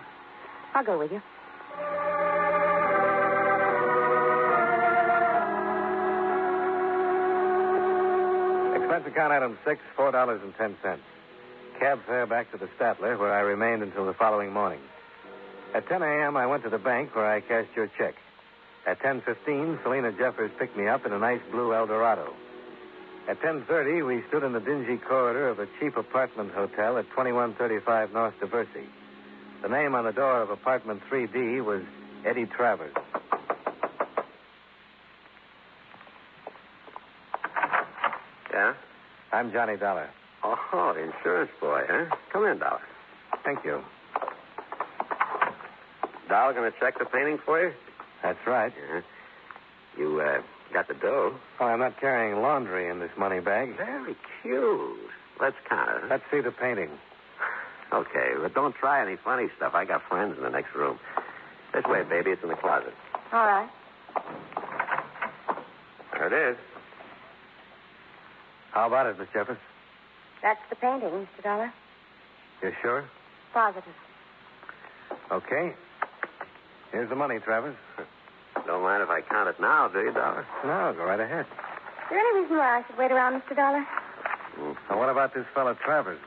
I'll 0.74 0.84
go 0.84 0.98
with 0.98 1.12
you. 1.12 1.22
Expense 8.76 9.06
account 9.06 9.32
item 9.32 9.58
six, 9.66 9.80
four 9.96 10.12
dollars 10.12 10.40
and 10.42 10.54
ten 10.56 10.76
cents. 10.82 11.02
Cab 11.78 12.00
fare 12.06 12.26
back 12.26 12.50
to 12.52 12.58
the 12.58 12.68
Statler, 12.78 13.18
where 13.18 13.32
I 13.32 13.40
remained 13.40 13.82
until 13.82 14.06
the 14.06 14.14
following 14.14 14.52
morning. 14.52 14.80
At 15.74 15.86
10 15.86 16.02
a.m., 16.02 16.36
I 16.36 16.46
went 16.46 16.64
to 16.64 16.70
the 16.70 16.78
bank 16.78 17.14
where 17.14 17.30
I 17.30 17.40
cashed 17.40 17.70
your 17.76 17.88
check. 17.98 18.14
At 18.86 18.98
10.15, 19.00 19.82
Selena 19.82 20.12
Jeffers 20.12 20.50
picked 20.58 20.76
me 20.76 20.88
up 20.88 21.04
in 21.06 21.12
a 21.12 21.18
nice 21.18 21.40
blue 21.52 21.74
Eldorado. 21.74 22.32
At 23.28 23.40
10.30, 23.42 24.06
we 24.06 24.24
stood 24.28 24.42
in 24.42 24.54
the 24.54 24.60
dingy 24.60 24.96
corridor 24.96 25.48
of 25.48 25.58
a 25.60 25.68
cheap 25.78 25.96
apartment 25.96 26.52
hotel 26.52 26.96
at 26.96 27.04
2135 27.10 28.12
North 28.12 28.34
Diversey. 28.40 28.86
The 29.62 29.68
name 29.68 29.94
on 29.94 30.04
the 30.04 30.12
door 30.12 30.42
of 30.42 30.50
apartment 30.50 31.02
3D 31.10 31.64
was 31.64 31.82
Eddie 32.24 32.46
Travers. 32.46 32.94
Yeah? 38.52 38.74
I'm 39.32 39.52
Johnny 39.52 39.76
Dollar. 39.76 40.08
Oh, 40.44 40.94
insurance 40.96 41.50
boy, 41.60 41.82
huh? 41.88 42.14
Come 42.32 42.46
in, 42.46 42.58
Dollar. 42.58 42.80
Thank 43.44 43.64
you. 43.64 43.82
Dollar 46.28 46.54
gonna 46.54 46.70
check 46.78 46.98
the 46.98 47.04
painting 47.06 47.38
for 47.44 47.60
you? 47.60 47.72
That's 48.22 48.38
right. 48.46 48.72
You, 49.96 50.20
uh, 50.20 50.42
got 50.72 50.86
the 50.86 50.94
dough. 50.94 51.34
Oh, 51.58 51.64
I'm 51.64 51.80
not 51.80 51.98
carrying 52.00 52.40
laundry 52.42 52.88
in 52.88 53.00
this 53.00 53.10
money 53.18 53.40
bag. 53.40 53.76
Very 53.76 54.16
cute. 54.42 55.10
Let's 55.40 55.56
count 55.68 56.04
it. 56.04 56.10
Let's 56.10 56.24
see 56.30 56.40
the 56.40 56.52
painting. 56.52 56.90
Okay, 57.92 58.32
but 58.40 58.54
don't 58.54 58.74
try 58.74 59.00
any 59.02 59.16
funny 59.16 59.48
stuff. 59.56 59.74
I 59.74 59.84
got 59.84 60.02
friends 60.08 60.36
in 60.36 60.42
the 60.44 60.50
next 60.50 60.74
room. 60.74 60.98
This 61.72 61.84
way, 61.86 62.02
baby. 62.04 62.30
It's 62.30 62.42
in 62.42 62.48
the 62.48 62.56
closet. 62.56 62.94
All 63.32 63.46
right. 63.46 63.68
There 66.12 66.26
it 66.26 66.52
is. 66.52 66.56
How 68.72 68.86
about 68.86 69.06
it, 69.06 69.18
Miss 69.18 69.28
Jeffers? 69.32 69.58
That's 70.42 70.60
the 70.70 70.76
painting, 70.76 71.08
Mr. 71.10 71.42
Dollar. 71.42 71.72
You 72.62 72.72
sure? 72.82 73.04
Positive. 73.52 73.94
Okay. 75.30 75.72
Here's 76.92 77.08
the 77.08 77.16
money, 77.16 77.38
Travers. 77.38 77.76
Don't 78.66 78.82
mind 78.82 79.02
if 79.02 79.08
I 79.08 79.20
count 79.22 79.48
it 79.48 79.60
now, 79.60 79.88
do 79.88 80.00
you, 80.00 80.12
Dollar? 80.12 80.46
No, 80.64 80.94
go 80.96 81.04
right 81.04 81.20
ahead. 81.20 81.46
Is 81.46 82.10
there 82.10 82.18
any 82.18 82.40
reason 82.40 82.56
why 82.56 82.78
I 82.78 82.86
should 82.86 82.98
wait 82.98 83.12
around, 83.12 83.40
Mr. 83.40 83.56
Dollar? 83.56 83.84
Now, 84.90 84.98
what 84.98 85.08
about 85.08 85.34
this 85.34 85.44
fellow 85.54 85.74
Travers? 85.84 86.18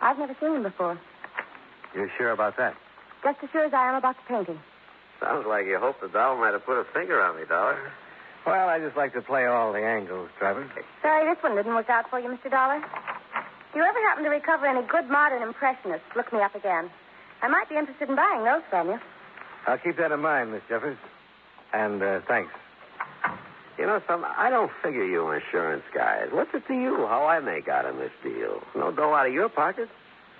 I've 0.00 0.18
never 0.18 0.36
seen 0.40 0.56
him 0.56 0.62
before. 0.62 0.98
You 1.94 2.08
sure 2.16 2.30
about 2.30 2.56
that? 2.56 2.74
Just 3.22 3.38
as 3.42 3.50
sure 3.50 3.64
as 3.64 3.72
I 3.74 3.88
am 3.88 3.96
about 3.96 4.16
the 4.16 4.22
painting. 4.28 4.58
Sounds 5.20 5.44
like 5.46 5.66
you 5.66 5.78
hope 5.78 6.00
the 6.00 6.08
doll 6.08 6.36
might 6.38 6.52
have 6.52 6.64
put 6.64 6.80
a 6.80 6.84
finger 6.94 7.20
on 7.20 7.36
me, 7.36 7.42
Dollar. 7.46 7.92
Well, 8.46 8.68
I 8.68 8.78
just 8.78 8.96
like 8.96 9.12
to 9.12 9.20
play 9.20 9.44
all 9.44 9.72
the 9.72 9.84
angles, 9.84 10.30
Travers. 10.38 10.70
Sorry 11.02 11.28
this 11.28 11.42
one 11.42 11.56
didn't 11.56 11.74
work 11.74 11.90
out 11.90 12.08
for 12.08 12.18
you, 12.18 12.28
Mr. 12.28 12.50
Dollar. 12.50 12.80
Do 12.80 13.78
you 13.78 13.84
ever 13.84 13.98
happen 14.08 14.24
to 14.24 14.30
recover 14.30 14.66
any 14.66 14.86
good 14.86 15.08
modern 15.10 15.42
impressionists? 15.42 16.06
Look 16.16 16.32
me 16.32 16.40
up 16.40 16.54
again. 16.54 16.90
I 17.42 17.48
might 17.48 17.68
be 17.68 17.76
interested 17.76 18.08
in 18.08 18.16
buying 18.16 18.44
those 18.44 18.62
from 18.70 18.88
you. 18.88 18.98
I'll 19.66 19.78
keep 19.78 19.96
that 19.98 20.10
in 20.10 20.20
mind, 20.20 20.52
Miss 20.52 20.62
Jeffers. 20.68 20.96
And 21.72 22.02
uh, 22.02 22.20
thanks. 22.26 22.52
You 23.78 23.86
know 23.86 24.00
something? 24.08 24.28
I 24.36 24.50
don't 24.50 24.70
figure 24.82 25.04
you 25.04 25.30
insurance 25.30 25.84
guys. 25.94 26.28
What's 26.32 26.50
it 26.54 26.66
to 26.66 26.74
you 26.74 27.06
how 27.06 27.26
I 27.26 27.40
make 27.40 27.68
out 27.68 27.84
in 27.86 27.98
this 27.98 28.10
deal? 28.22 28.60
No 28.74 28.90
dough 28.90 29.14
out 29.14 29.26
of 29.26 29.32
your 29.32 29.48
pocket? 29.48 29.88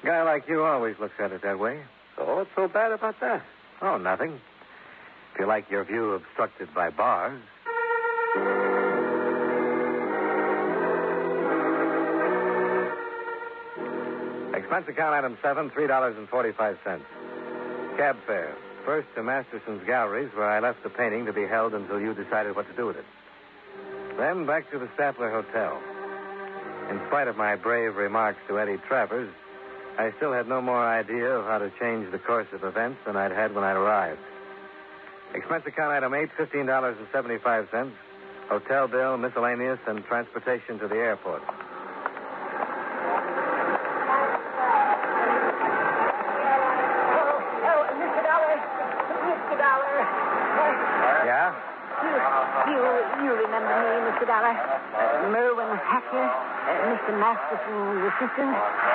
Guy 0.04 0.22
like 0.22 0.48
you 0.48 0.64
always 0.64 0.96
looks 0.98 1.14
at 1.18 1.32
it 1.32 1.42
that 1.42 1.58
way. 1.58 1.80
So 2.16 2.36
what's 2.36 2.50
so 2.56 2.68
bad 2.68 2.92
about 2.92 3.20
that? 3.20 3.42
Oh, 3.82 3.98
nothing. 3.98 4.40
If 5.34 5.40
you 5.40 5.46
like 5.46 5.70
your 5.70 5.84
view 5.84 6.12
obstructed 6.12 6.72
by 6.74 6.90
bars. 6.90 7.40
Expense 14.54 14.86
account 14.88 15.14
item 15.14 15.36
seven, 15.42 15.70
three 15.70 15.86
dollars 15.86 16.16
and 16.16 16.28
forty-five 16.28 16.78
cents. 16.84 17.04
Cab 17.96 18.16
fare. 18.26 18.56
First 18.84 19.08
to 19.16 19.22
Masterson's 19.22 19.84
galleries, 19.86 20.30
where 20.34 20.48
I 20.48 20.60
left 20.60 20.82
the 20.82 20.88
painting 20.90 21.26
to 21.26 21.32
be 21.32 21.46
held 21.46 21.74
until 21.74 22.00
you 22.00 22.14
decided 22.14 22.56
what 22.56 22.66
to 22.68 22.74
do 22.74 22.86
with 22.86 22.96
it. 22.96 23.04
Then 24.16 24.46
back 24.46 24.70
to 24.70 24.78
the 24.78 24.86
Statler 24.96 25.30
Hotel. 25.30 25.78
In 26.90 27.00
spite 27.08 27.28
of 27.28 27.36
my 27.36 27.56
brave 27.56 27.96
remarks 27.96 28.38
to 28.48 28.58
Eddie 28.58 28.78
Travers, 28.88 29.30
I 29.98 30.12
still 30.16 30.32
had 30.32 30.48
no 30.48 30.60
more 30.62 30.84
idea 30.86 31.26
of 31.26 31.44
how 31.46 31.58
to 31.58 31.70
change 31.80 32.10
the 32.12 32.18
course 32.18 32.46
of 32.52 32.64
events 32.64 32.98
than 33.06 33.16
I'd 33.16 33.32
had 33.32 33.54
when 33.54 33.64
I 33.64 33.72
arrived. 33.72 34.20
Expense 35.34 35.64
account 35.66 35.92
item 35.92 36.14
eight, 36.14 36.30
fifteen 36.36 36.66
dollars 36.66 36.96
and 36.98 37.06
seventy-five 37.12 37.68
cents. 37.70 37.94
Hotel 38.48 38.88
bill, 38.88 39.16
miscellaneous, 39.16 39.78
and 39.86 40.04
transportation 40.06 40.78
to 40.80 40.88
the 40.88 40.96
airport. 40.96 41.42
Oh, 46.50 47.86
Mr. 47.94 48.22
Dollar. 48.26 48.58
Mr. 49.22 49.54
Dollar. 49.54 49.94
Yeah? 51.30 51.54
You, 52.66 52.80
you, 53.22 53.30
remember 53.38 53.70
me, 53.70 54.10
Mr. 54.10 54.26
Dollar? 54.26 54.54
Merwin 55.30 55.78
Hacker, 55.78 56.26
uh, 56.66 56.92
Mr. 56.92 57.12
Masterson's 57.16 58.02
assistant. 58.12 58.52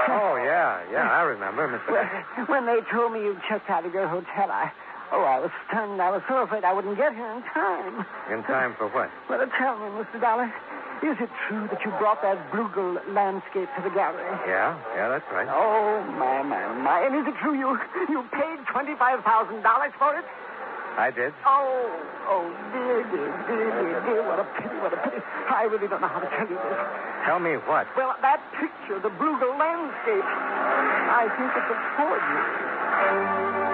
Oh, 0.09 0.37
yeah, 0.37 0.81
yeah, 0.91 1.09
I 1.09 1.21
remember, 1.23 1.67
Mr. 1.67 1.89
Well, 1.91 2.05
when 2.47 2.65
they 2.65 2.79
told 2.91 3.13
me 3.13 3.23
you'd 3.23 3.41
checked 3.49 3.69
out 3.69 3.85
of 3.85 3.93
your 3.93 4.07
hotel, 4.07 4.51
I, 4.51 4.71
oh, 5.11 5.23
I 5.23 5.39
was 5.39 5.51
stunned. 5.67 6.01
I 6.01 6.11
was 6.11 6.21
so 6.29 6.43
afraid 6.43 6.63
I 6.63 6.73
wouldn't 6.73 6.97
get 6.97 7.13
here 7.13 7.31
in 7.31 7.41
time. 7.53 8.05
In 8.31 8.43
time 8.43 8.75
for 8.77 8.87
what? 8.89 9.09
Well, 9.29 9.45
tell 9.57 9.77
me, 9.79 9.87
Mr. 9.97 10.21
Dollar, 10.21 10.51
is 11.03 11.17
it 11.19 11.29
true 11.47 11.67
that 11.67 11.83
you 11.83 11.91
brought 11.99 12.21
that 12.21 12.39
Brueghel 12.51 13.01
landscape 13.13 13.67
to 13.75 13.81
the 13.83 13.93
gallery? 13.93 14.23
Yeah, 14.47 14.77
yeah, 14.95 15.09
that's 15.09 15.27
right. 15.33 15.47
Oh, 15.49 16.01
my, 16.15 16.41
my, 16.41 16.63
my. 16.81 17.01
And 17.05 17.13
is 17.19 17.27
it 17.27 17.35
true 17.41 17.57
you, 17.57 17.77
you 18.09 18.23
paid 18.31 18.59
$25,000 18.71 19.21
for 19.99 20.15
it? 20.15 20.25
I 20.97 21.11
did. 21.11 21.33
Oh, 21.45 21.91
oh, 22.31 22.47
dear, 22.71 23.03
dear, 23.11 23.27
dear, 23.47 23.67
dear, 23.67 23.99
dear. 24.07 24.23
What 24.23 24.39
a 24.39 24.47
pity, 24.55 24.75
what 24.79 24.93
a 24.93 24.97
pity. 25.03 25.19
I 25.51 25.67
really 25.67 25.87
don't 25.87 25.99
know 25.99 26.07
how 26.07 26.19
to 26.19 26.29
tell 26.31 26.47
you 26.47 26.55
this. 26.55 26.79
Tell 27.27 27.39
me 27.39 27.59
what? 27.67 27.87
Well, 27.97 28.15
that 28.21 28.39
picture, 28.55 28.99
the 29.03 29.11
Brueghel 29.11 29.59
landscape, 29.59 30.23
I 30.23 31.27
think 31.35 31.51
it's 31.51 31.67
a 31.67 31.79
forgery. 31.99 33.64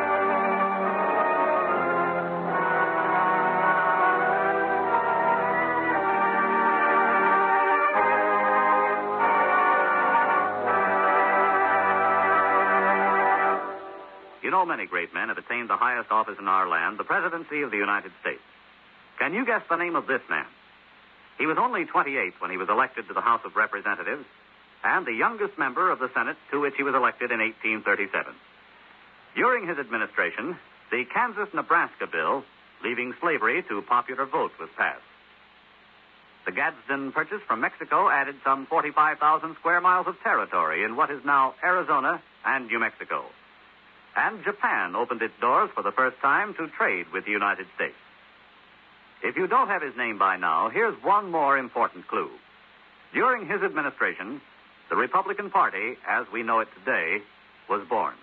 Know, 14.62 14.68
many 14.68 14.86
great 14.86 15.12
men 15.12 15.30
have 15.30 15.40
attained 15.40 15.72
the 15.72 15.76
highest 15.76 16.12
office 16.12 16.38
in 16.38 16.48
our 16.48 16.70
land, 16.70 17.00
the 17.00 17.04
presidency 17.04 17.64
of 17.64 17.72
the 17.72 17.82
United 17.82 18.12
States. 18.22 18.46
Can 19.18 19.34
you 19.34 19.44
guess 19.44 19.64
the 19.68 19.76
name 19.76 19.96
of 19.96 20.06
this 20.06 20.22
man? 20.30 20.46
He 21.40 21.48
was 21.48 21.58
only 21.58 21.86
28 21.86 22.34
when 22.38 22.52
he 22.52 22.58
was 22.58 22.70
elected 22.70 23.08
to 23.08 23.16
the 23.16 23.26
House 23.26 23.42
of 23.44 23.56
Representatives 23.56 24.24
and 24.84 25.04
the 25.04 25.18
youngest 25.18 25.58
member 25.58 25.90
of 25.90 25.98
the 25.98 26.12
Senate 26.14 26.38
to 26.52 26.60
which 26.60 26.76
he 26.78 26.84
was 26.84 26.94
elected 26.94 27.32
in 27.32 27.40
1837. 27.40 28.36
During 29.34 29.68
his 29.68 29.80
administration, 29.80 30.56
the 30.92 31.06
Kansas 31.12 31.50
Nebraska 31.56 32.06
bill, 32.06 32.44
leaving 32.84 33.16
slavery 33.20 33.64
to 33.68 33.82
popular 33.82 34.28
vote, 34.28 34.52
was 34.60 34.70
passed. 34.78 35.02
The 36.46 36.52
Gadsden 36.52 37.14
Purchase 37.14 37.42
from 37.48 37.62
Mexico 37.62 38.10
added 38.10 38.36
some 38.46 38.68
45,000 38.68 39.56
square 39.56 39.82
miles 39.82 40.06
of 40.06 40.22
territory 40.22 40.84
in 40.84 40.96
what 40.96 41.10
is 41.10 41.26
now 41.26 41.56
Arizona 41.64 42.22
and 42.46 42.68
New 42.68 42.78
Mexico. 42.78 43.26
And 44.16 44.44
Japan 44.44 44.96
opened 44.96 45.22
its 45.22 45.34
doors 45.40 45.70
for 45.74 45.84
the 45.84 45.92
first 45.92 46.18
time 46.22 46.54
to 46.56 46.68
trade 46.68 47.08
with 47.14 47.26
the 47.26 47.32
United 47.32 47.68
States. 47.76 47.96
If 49.24 49.38
you 49.38 49.48
don't 49.48 49.68
have 49.68 49.82
his 49.82 49.96
name 49.96 50.18
by 50.18 50.38
now, 50.38 50.70
here's 50.70 50.96
one 51.04 51.32
more 51.32 51.58
important 51.58 52.08
clue. 52.08 52.30
During 53.14 53.48
his 53.48 53.62
administration, 53.62 54.42
the 54.90 54.96
Republican 54.96 55.50
Party, 55.50 55.96
as 56.08 56.26
we 56.34 56.44
know 56.44 56.60
it 56.60 56.68
today, 56.80 57.24
was 57.70 57.88
born. 57.88 58.16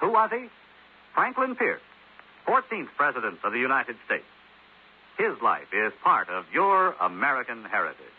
Who 0.00 0.12
was 0.12 0.30
he? 0.30 0.48
Franklin 1.14 1.56
Pierce, 1.56 1.80
14th 2.46 2.88
President 2.96 3.38
of 3.42 3.52
the 3.52 3.58
United 3.58 3.96
States. 4.04 4.24
His 5.18 5.40
life 5.42 5.72
is 5.72 5.92
part 6.04 6.28
of 6.28 6.44
your 6.52 6.92
American 7.00 7.64
heritage. 7.64 8.12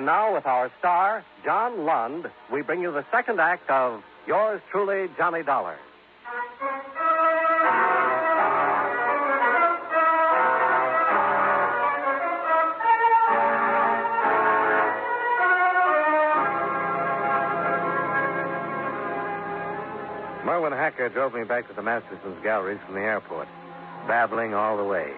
And 0.00 0.06
now, 0.06 0.32
with 0.32 0.46
our 0.46 0.72
star, 0.78 1.22
John 1.44 1.84
Lund, 1.84 2.24
we 2.50 2.62
bring 2.62 2.80
you 2.80 2.90
the 2.90 3.04
second 3.12 3.38
act 3.38 3.68
of 3.68 4.02
Yours 4.26 4.62
Truly, 4.70 5.08
Johnny 5.18 5.42
Dollar. 5.42 5.76
Merwin 20.46 20.72
Hacker 20.72 21.10
drove 21.10 21.34
me 21.34 21.44
back 21.44 21.68
to 21.68 21.74
the 21.74 21.82
Masterson's 21.82 22.42
galleries 22.42 22.80
from 22.86 22.94
the 22.94 23.02
airport, 23.02 23.48
babbling 24.08 24.54
all 24.54 24.78
the 24.78 24.84
way. 24.84 25.12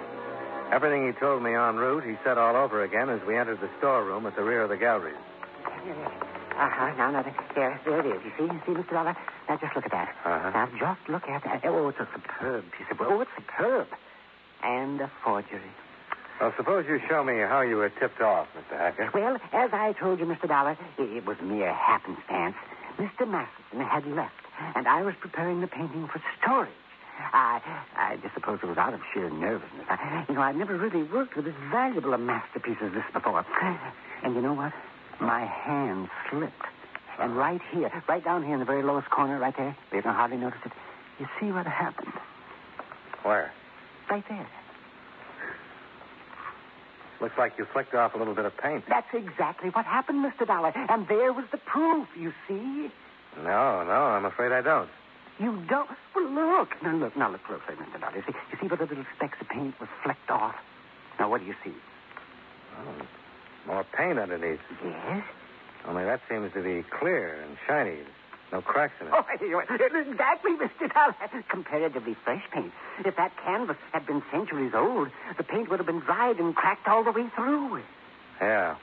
Everything 0.73 1.07
he 1.07 1.13
told 1.13 1.43
me 1.43 1.53
en 1.55 1.77
route, 1.77 2.03
he 2.03 2.17
said 2.25 2.39
all 2.39 2.57
over 2.57 2.83
again 2.83 3.11
as 3.11 3.21
we 3.29 3.37
entered 3.37 3.61
the 3.61 3.69
storeroom 3.77 4.25
at 4.25 4.35
the 4.37 4.43
rear 4.43 4.63
of 4.63 4.71
the 4.71 4.77
galleries. 4.79 5.21
Uh-huh. 5.53 6.95
Now, 6.97 7.11
now, 7.11 7.23
there, 7.55 7.79
there 7.85 8.01
it 8.01 8.07
is. 8.07 8.23
You 8.25 8.33
see? 8.39 8.45
You 8.45 8.61
see, 8.65 8.73
Mr. 8.73 8.91
Dollar? 8.91 9.17
Now, 9.49 9.59
just 9.59 9.77
look 9.77 9.85
at 9.85 9.91
that. 9.91 10.17
Uh-huh. 10.25 10.51
Now, 10.51 10.69
just 10.79 11.09
look 11.11 11.29
at 11.29 11.45
that. 11.45 11.61
Oh, 11.65 11.89
it's 11.89 11.99
a 11.99 12.09
superb 12.15 12.65
piece 12.73 12.87
of... 12.91 13.01
Oh, 13.03 13.21
it's 13.21 13.31
superb. 13.37 13.89
And 14.63 15.01
a 15.03 15.11
forgery. 15.23 15.61
Well, 16.41 16.55
suppose 16.57 16.87
you 16.89 17.01
show 17.07 17.23
me 17.23 17.39
how 17.41 17.61
you 17.61 17.77
were 17.77 17.91
tipped 17.91 18.23
off, 18.23 18.49
Mr. 18.57 18.79
Hacker. 18.79 19.11
Well, 19.13 19.37
as 19.53 19.71
I 19.75 19.93
told 19.93 20.21
you, 20.21 20.27
Mr. 20.27 20.49
Dollar, 20.49 20.79
it, 20.99 21.03
it 21.03 21.27
was 21.27 21.37
mere 21.43 21.73
happenstance. 21.75 22.57
Mr. 22.97 23.29
Masterson 23.29 23.81
had 23.81 24.07
left, 24.07 24.35
and 24.75 24.89
I 24.89 25.03
was 25.03 25.15
preparing 25.21 25.61
the 25.61 25.67
painting 25.67 26.09
for 26.09 26.23
storage. 26.41 26.73
I, 27.33 27.61
I 27.97 28.17
just 28.23 28.35
suppose 28.35 28.59
it 28.63 28.67
was 28.67 28.79
out 28.79 28.95
of 28.95 29.01
sheer 29.13 29.31
nervousness. 29.31 29.87
I, 29.89 30.25
you 30.29 30.35
know, 30.35 30.43
I've 30.43 30.57
never 30.57 30.77
really 30.77 31.03
worked 31.03 31.37
with 31.37 31.47
as 31.47 31.55
valuable 31.71 32.13
a 32.15 32.19
masterpiece 32.19 32.79
as 32.83 32.93
this 32.93 33.05
before. 33.13 33.45
And 34.23 34.35
you 34.35 34.41
know 34.41 34.55
what? 34.55 34.73
My 35.21 35.45
hand 35.45 36.09
slipped. 36.31 36.55
And 37.19 37.37
right 37.37 37.61
here, 37.73 37.91
right 38.09 38.25
down 38.25 38.43
here 38.45 38.55
in 38.55 38.61
the 38.61 38.65
very 38.67 38.83
lowest 38.83 39.11
corner, 39.11 39.39
right 39.39 39.57
there, 39.57 39.77
you 39.93 40.03
can 40.03 40.15
hardly 40.15 40.37
notice 40.37 40.61
it. 40.65 40.73
You 41.21 41.27
see 41.41 41.53
what 41.53 41.67
happened? 41.67 42.13
Where? 43.23 43.53
Right 44.11 44.25
there. 44.29 44.49
Looks 47.21 47.39
like 47.39 47.53
you 47.57 47.67
flicked 47.73 47.95
off 47.95 48.15
a 48.15 48.19
little 48.19 48.35
bit 48.35 48.47
of 48.47 48.57
paint. 48.57 48.85
That's 48.89 49.07
exactly 49.15 49.71
what 49.71 49.85
happened, 49.85 50.25
Mr. 50.25 50.47
Dollar. 50.47 50.73
And 50.75 51.07
there 51.07 51.33
was 51.33 51.45
the 51.53 51.59
proof, 51.59 52.09
you 52.19 52.33
see. 52.49 52.91
No, 53.37 53.85
no, 53.85 53.93
I'm 53.93 54.25
afraid 54.25 54.51
I 54.51 54.61
don't. 54.61 54.89
You 55.39 55.63
don't? 55.69 55.89
Well, 56.15 56.31
look. 56.31 56.69
Now, 56.83 56.95
look. 56.97 57.17
Now, 57.17 57.31
look 57.31 57.43
closely, 57.45 57.75
Mr. 57.75 58.01
Dollar. 58.01 58.17
You 58.17 58.23
see, 58.27 58.33
you 58.53 58.59
see 58.61 58.67
where 58.69 58.77
the 58.77 58.87
little 58.87 59.05
specks 59.17 59.39
of 59.41 59.49
paint 59.49 59.75
flecked 60.03 60.31
off? 60.31 60.55
Now, 61.19 61.31
what 61.31 61.41
do 61.41 61.47
you 61.47 61.55
see? 61.65 61.75
Oh, 62.79 63.07
more 63.67 63.85
paint 63.97 64.19
underneath. 64.19 64.61
Yes? 64.85 65.25
Only 65.87 66.05
that 66.05 66.21
seems 66.29 66.53
to 66.55 66.63
be 66.63 66.85
clear 66.99 67.43
and 67.43 67.57
shiny. 67.67 67.99
No 68.53 68.61
cracks 68.61 68.93
in 69.01 69.07
it. 69.07 69.13
Oh, 69.17 69.25
it's 69.33 70.09
exactly, 70.09 70.53
Mr. 70.53 70.93
Dollar. 70.93 71.15
Comparatively 71.49 72.15
fresh 72.23 72.43
paint. 72.53 72.71
If 73.05 73.17
that 73.17 73.33
canvas 73.43 73.79
had 73.93 74.07
been 74.07 74.23
centuries 74.31 74.73
old, 74.75 75.09
the 75.39 75.43
paint 75.43 75.71
would 75.71 75.79
have 75.79 75.87
been 75.87 76.01
dried 76.01 76.39
and 76.39 76.55
cracked 76.55 76.87
all 76.87 77.03
the 77.03 77.13
way 77.13 77.29
through. 77.35 77.81
Yeah. 78.41 78.77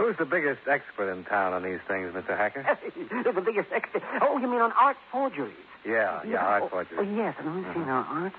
Who's 0.00 0.16
the 0.16 0.24
biggest 0.24 0.62
expert 0.66 1.12
in 1.12 1.24
town 1.24 1.52
on 1.52 1.62
these 1.62 1.78
things, 1.86 2.14
Mr. 2.14 2.34
Hacker? 2.34 2.64
the 2.96 3.42
biggest 3.42 3.68
expert. 3.70 4.02
Oh, 4.22 4.38
you 4.38 4.48
mean 4.48 4.62
on 4.62 4.72
art 4.72 4.96
forgeries? 5.12 5.52
Yeah, 5.84 6.22
yeah, 6.26 6.38
art 6.38 6.62
oh, 6.64 6.68
forgery. 6.70 6.96
Oh, 7.00 7.02
yes, 7.02 7.34
and 7.38 7.46
let 7.46 7.56
me 7.56 7.74
see 7.74 7.80
now. 7.80 8.06
Art. 8.08 8.32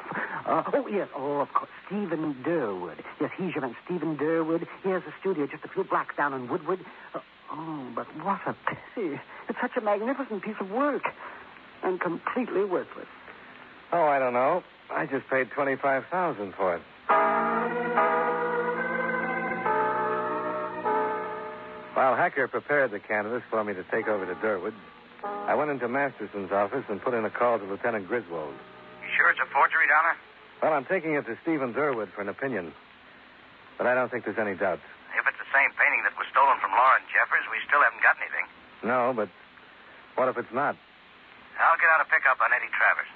Uh, 0.44 0.72
oh, 0.74 0.88
yes. 0.88 1.08
Oh, 1.16 1.42
of 1.42 1.54
course. 1.54 1.70
Stephen 1.86 2.36
Durwood. 2.44 3.04
Yes, 3.20 3.30
he's 3.38 3.54
your 3.54 3.62
man, 3.62 3.76
Stephen 3.86 4.18
Durwood. 4.18 4.68
He 4.84 4.90
has 4.90 5.04
a 5.04 5.14
studio 5.20 5.46
just 5.46 5.64
a 5.64 5.68
few 5.68 5.84
blocks 5.84 6.16
down 6.18 6.34
in 6.34 6.50
Woodward. 6.50 6.80
Uh, 7.14 7.20
oh, 7.52 7.92
but 7.94 8.08
what 8.24 8.42
a 8.48 8.56
pity. 8.66 9.20
It's 9.48 9.60
such 9.62 9.78
a 9.78 9.82
magnificent 9.82 10.42
piece 10.42 10.58
of 10.60 10.72
work. 10.72 11.04
And 11.84 12.02
completely 12.02 12.64
worthless. 12.64 13.06
Oh, 13.92 14.06
I 14.06 14.18
don't 14.18 14.34
know. 14.34 14.64
I 14.90 15.06
just 15.06 15.30
paid 15.30 15.52
25000 15.52 16.54
for 16.56 16.78
it. 16.78 17.81
While 22.02 22.18
Hacker 22.18 22.50
prepared 22.50 22.90
the 22.90 22.98
canvas 22.98 23.46
for 23.54 23.62
me 23.62 23.78
to 23.78 23.86
take 23.94 24.10
over 24.10 24.26
to 24.26 24.34
Durwood, 24.42 24.74
I 25.22 25.54
went 25.54 25.70
into 25.70 25.86
Masterson's 25.86 26.50
office 26.50 26.82
and 26.90 26.98
put 26.98 27.14
in 27.14 27.22
a 27.26 27.30
call 27.30 27.62
to 27.62 27.66
Lieutenant 27.70 28.10
Griswold. 28.10 28.58
You 29.06 29.10
sure 29.14 29.30
it's 29.30 29.38
a 29.38 29.46
forgery, 29.54 29.86
Dollar? 29.86 30.18
Well, 30.66 30.74
I'm 30.74 30.90
taking 30.90 31.14
it 31.14 31.30
to 31.30 31.38
Stephen 31.46 31.78
Durwood 31.78 32.10
for 32.18 32.26
an 32.26 32.30
opinion. 32.34 32.74
But 33.78 33.86
I 33.86 33.94
don't 33.94 34.10
think 34.10 34.26
there's 34.26 34.42
any 34.42 34.58
doubt. 34.58 34.82
If 35.14 35.30
it's 35.30 35.38
the 35.38 35.46
same 35.54 35.70
painting 35.78 36.02
that 36.02 36.18
was 36.18 36.26
stolen 36.34 36.58
from 36.58 36.74
Lauren 36.74 37.06
Jeffers, 37.14 37.46
we 37.54 37.62
still 37.70 37.86
haven't 37.86 38.02
got 38.02 38.18
anything. 38.18 38.50
No, 38.82 39.14
but 39.14 39.30
what 40.18 40.26
if 40.26 40.42
it's 40.42 40.50
not? 40.58 40.74
I'll 41.62 41.78
get 41.78 41.86
out 41.94 42.02
a 42.02 42.10
pickup 42.10 42.42
on 42.42 42.50
Eddie 42.50 42.74
Travers. 42.74 43.10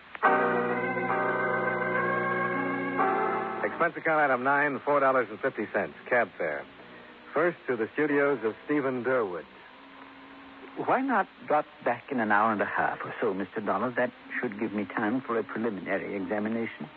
Expense 3.65 3.97
account 3.97 4.21
item 4.21 4.45
nine, 4.45 4.77
four 4.85 5.01
dollars 5.01 5.25
and 5.33 5.41
fifty 5.41 5.65
cents, 5.73 5.97
cab 6.05 6.29
fare. 6.37 6.61
First 7.35 7.57
to 7.67 7.75
the 7.75 7.89
studios 7.95 8.39
of 8.45 8.55
Stephen 8.63 9.03
Durwood. 9.03 9.43
Why 10.85 11.01
not 11.01 11.27
drop 11.47 11.65
back 11.83 12.03
in 12.09 12.21
an 12.21 12.31
hour 12.31 12.53
and 12.53 12.61
a 12.61 12.65
half 12.65 12.99
or 13.03 13.13
so, 13.19 13.33
Mr. 13.33 13.63
Dollar? 13.63 13.91
That 13.91 14.09
should 14.39 14.57
give 14.57 14.71
me 14.71 14.85
time 14.95 15.19
for 15.19 15.37
a 15.37 15.43
preliminary 15.43 16.15
examination. 16.15 16.89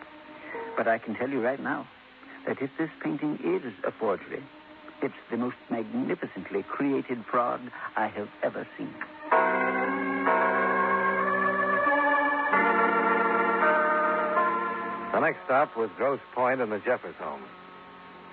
But 0.77 0.87
I 0.87 0.97
can 0.97 1.15
tell 1.15 1.29
you 1.29 1.41
right 1.41 1.59
now 1.59 1.85
that 2.47 2.61
if 2.61 2.69
this 2.77 2.89
painting 3.03 3.37
is 3.43 3.73
a 3.85 3.91
forgery, 3.91 4.41
it's 5.03 5.13
the 5.29 5.35
most 5.35 5.57
magnificently 5.69 6.63
created 6.63 7.25
fraud 7.29 7.59
I 7.97 8.07
have 8.07 8.29
ever 8.41 8.65
seen. 8.77 8.93
The 15.11 15.19
next 15.19 15.39
stop 15.43 15.75
was 15.75 15.89
Grosse 15.97 16.21
Pointe 16.33 16.61
in 16.61 16.69
the 16.69 16.79
Jeffers 16.79 17.15
home. 17.19 17.43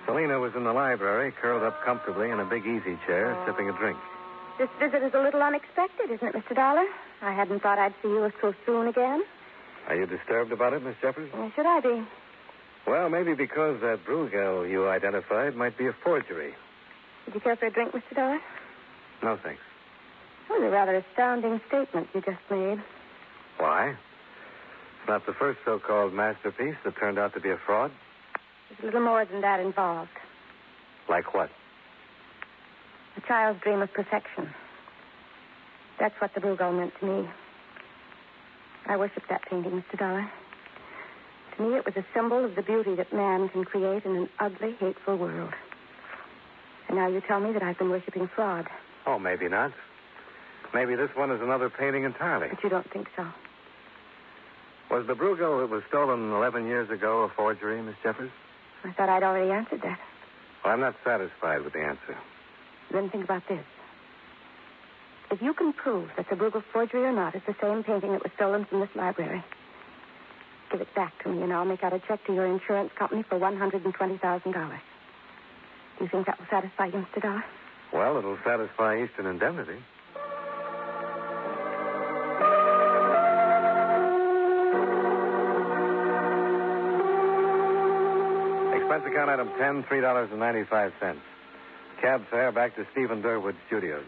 Selena 0.07 0.39
was 0.39 0.55
in 0.55 0.63
the 0.63 0.71
library, 0.71 1.33
curled 1.41 1.63
up 1.63 1.83
comfortably 1.83 2.29
in 2.31 2.39
a 2.39 2.45
big 2.45 2.65
easy 2.65 2.97
chair, 3.05 3.35
oh. 3.35 3.45
sipping 3.45 3.69
a 3.69 3.73
drink. 3.73 3.97
This 4.57 4.69
visit 4.79 5.03
is 5.03 5.13
a 5.13 5.21
little 5.21 5.43
unexpected, 5.43 6.09
isn't 6.09 6.27
it, 6.27 6.33
Mr. 6.33 6.55
Dollar? 6.55 6.85
I 7.21 7.33
hadn't 7.33 7.61
thought 7.61 7.77
I'd 7.77 7.93
see 8.01 8.07
you 8.07 8.31
so 8.41 8.53
soon 8.65 8.87
again. 8.87 9.21
Are 9.87 9.95
you 9.95 10.05
disturbed 10.05 10.51
about 10.53 10.73
it, 10.73 10.81
Miss 10.81 10.95
Jeffers? 11.01 11.29
Why 11.33 11.51
should 11.55 11.65
I 11.65 11.81
be? 11.81 12.03
Well, 12.87 13.09
maybe 13.09 13.33
because 13.33 13.81
that 13.81 14.05
Brueghel 14.07 14.69
you 14.69 14.87
identified 14.87 15.55
might 15.55 15.77
be 15.77 15.87
a 15.87 15.93
forgery. 16.03 16.53
Would 17.25 17.35
you 17.35 17.41
care 17.41 17.57
for 17.57 17.65
a 17.65 17.71
drink, 17.71 17.91
Mr. 17.91 18.15
Dollar? 18.15 18.39
No, 19.21 19.37
thanks. 19.43 19.61
That 20.47 20.59
was 20.59 20.67
a 20.67 20.69
rather 20.69 20.95
astounding 20.95 21.59
statement 21.67 22.07
you 22.15 22.21
just 22.21 22.39
made. 22.49 22.81
Why? 23.57 23.89
It's 23.89 25.07
not 25.09 25.25
the 25.25 25.33
first 25.33 25.59
so-called 25.65 26.13
masterpiece 26.13 26.75
that 26.85 26.95
turned 26.95 27.19
out 27.19 27.33
to 27.33 27.41
be 27.41 27.49
a 27.49 27.57
fraud. 27.57 27.91
There's 28.69 28.81
a 28.81 28.85
little 28.85 29.01
more 29.01 29.25
than 29.25 29.41
that 29.41 29.59
involved. 29.59 30.09
Like 31.09 31.33
what? 31.33 31.49
A 33.17 33.21
child's 33.21 33.61
dream 33.61 33.81
of 33.81 33.91
perfection. 33.93 34.53
That's 35.99 36.15
what 36.19 36.33
the 36.35 36.41
Brueghel 36.41 36.77
meant 36.77 36.93
to 36.99 37.05
me. 37.05 37.29
I 38.85 38.97
worship 38.97 39.23
that 39.29 39.41
painting, 39.49 39.71
Mr. 39.71 39.97
Dollar. 39.97 40.29
To 41.55 41.63
me, 41.63 41.75
it 41.75 41.85
was 41.85 41.95
a 41.95 42.05
symbol 42.13 42.45
of 42.45 42.55
the 42.55 42.61
beauty 42.61 42.95
that 42.95 43.11
man 43.11 43.49
can 43.49 43.65
create 43.65 44.05
in 44.05 44.15
an 44.15 44.29
ugly, 44.39 44.75
hateful 44.79 45.17
world. 45.17 45.53
And 46.87 46.97
now 46.97 47.07
you 47.07 47.21
tell 47.27 47.39
me 47.39 47.51
that 47.53 47.63
I've 47.63 47.77
been 47.77 47.89
worshiping 47.89 48.29
fraud. 48.35 48.67
Oh, 49.05 49.17
maybe 49.17 49.49
not. 49.49 49.73
Maybe 50.73 50.95
this 50.95 51.09
one 51.15 51.31
is 51.31 51.41
another 51.41 51.69
painting 51.69 52.03
entirely. 52.03 52.49
But 52.49 52.63
you 52.63 52.69
don't 52.69 52.89
think 52.91 53.07
so. 53.15 53.25
Was 54.91 55.07
the 55.07 55.15
Brueghel 55.15 55.61
that 55.61 55.69
was 55.69 55.83
stolen 55.89 56.31
11 56.31 56.67
years 56.67 56.89
ago 56.89 57.23
a 57.23 57.29
forgery, 57.29 57.81
Miss 57.81 57.95
Jeffers? 58.03 58.31
I 58.83 58.91
thought 58.93 59.09
I'd 59.09 59.23
already 59.23 59.51
answered 59.51 59.81
that. 59.81 59.99
Well, 60.63 60.73
I'm 60.73 60.79
not 60.79 60.95
satisfied 61.03 61.61
with 61.63 61.73
the 61.73 61.79
answer. 61.81 62.17
Then 62.91 63.09
think 63.09 63.23
about 63.23 63.47
this. 63.47 63.65
If 65.29 65.41
you 65.41 65.53
can 65.53 65.73
prove 65.73 66.09
that 66.15 66.29
the 66.29 66.35
Brueghel 66.35 66.63
forgery 66.71 67.03
or 67.03 67.11
not 67.11 67.35
is 67.35 67.41
the 67.45 67.55
same 67.61 67.83
painting 67.83 68.11
that 68.13 68.23
was 68.23 68.31
stolen 68.35 68.65
from 68.65 68.79
this 68.79 68.89
library, 68.95 69.43
give 70.71 70.81
it 70.81 70.93
back 70.95 71.21
to 71.23 71.29
me 71.29 71.43
and 71.43 71.51
I'll 71.51 71.65
make 71.65 71.83
out 71.83 71.93
a 71.93 71.99
check 72.07 72.25
to 72.27 72.33
your 72.33 72.45
insurance 72.45 72.91
company 72.97 73.23
for 73.27 73.37
$120,000. 73.37 74.79
Do 75.97 76.03
you 76.03 76.09
think 76.09 76.27
that 76.27 76.39
will 76.39 76.47
satisfy 76.49 76.85
you, 76.85 77.05
Mr. 77.05 77.21
Dollar? 77.21 77.43
Well, 77.93 78.17
it'll 78.17 78.37
satisfy 78.45 79.03
Eastern 79.03 79.25
Indemnity. 79.25 79.79
Expense 88.97 89.13
account 89.13 89.29
item 89.29 89.51
10, 89.59 89.83
$3.95. 89.83 91.17
Cab 92.01 92.21
fare 92.31 92.51
back 92.51 92.75
to 92.77 92.87
Stephen 92.93 93.21
Durwood 93.21 93.55
Studios. 93.67 94.05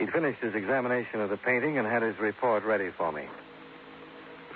He'd 0.00 0.10
finished 0.10 0.40
his 0.40 0.56
examination 0.56 1.20
of 1.20 1.30
the 1.30 1.36
painting 1.36 1.78
and 1.78 1.86
had 1.86 2.02
his 2.02 2.18
report 2.18 2.64
ready 2.64 2.90
for 2.98 3.12
me. 3.12 3.26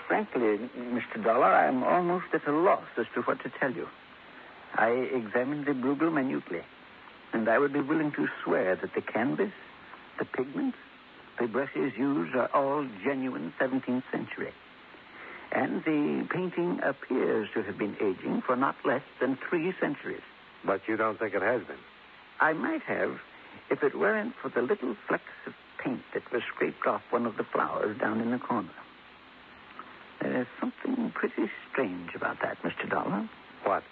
Frankly, 0.09 0.69
Mr. 0.77 1.23
Dollar, 1.23 1.47
I'm 1.47 1.85
almost 1.85 2.27
at 2.35 2.45
a 2.49 2.53
loss 2.53 2.83
as 2.99 3.07
to 3.15 3.23
what 3.23 3.41
to 3.45 3.53
tell 3.61 3.71
you. 3.71 3.87
I 4.75 4.89
examined 4.91 5.67
the 5.67 5.73
Brueghel 5.75 6.13
minutely. 6.13 6.63
And 7.33 7.49
I 7.49 7.61
would 7.61 7.73
be 7.73 7.81
willing 7.81 8.11
to 8.13 8.27
swear 8.43 8.75
that 8.75 8.95
the 8.97 9.01
canvas, 9.01 9.53
the 10.19 10.25
pigments, 10.25 10.79
the 11.39 11.47
brushes 11.47 11.93
used 11.97 12.35
are 12.35 12.51
all 12.53 12.85
genuine 13.05 13.55
17th 13.61 14.03
century. 14.11 14.53
And 15.53 15.83
the 15.85 16.27
painting 16.31 16.81
appears 16.83 17.49
to 17.55 17.63
have 17.63 17.77
been 17.77 17.97
aging 18.01 18.43
for 18.47 18.57
not 18.57 18.77
less 18.85 19.03
than 19.21 19.37
three 19.49 19.73
centuries. 19.81 20.23
But 20.65 20.83
you 20.87 20.97
don't 20.97 21.19
think 21.19 21.35
it 21.35 21.43
has 21.43 21.63
been? 21.63 21.79
I 22.41 22.53
might 22.53 22.83
have 22.83 23.19
if 23.71 23.83
it 23.83 23.99
weren't 23.99 24.35
for 24.41 24.49
the 24.49 24.63
little 24.63 24.97
flecks 25.09 25.25
of 25.47 25.55
paint 25.83 26.03
that 26.15 26.31
were 26.33 26.43
scraped 26.55 26.87
off 26.87 27.03
one 27.11 27.27
of 27.27 27.37
the 27.37 27.45
flowers 27.45 27.99
down 27.99 28.21
in 28.21 28.31
the 28.31 28.39
corner. 28.39 28.69
There's 30.21 30.47
something 30.61 31.11
pretty 31.15 31.51
strange 31.71 32.15
about 32.15 32.41
that, 32.43 32.63
Mr. 32.63 32.89
Dollar. 32.89 33.29
What? 33.65 33.83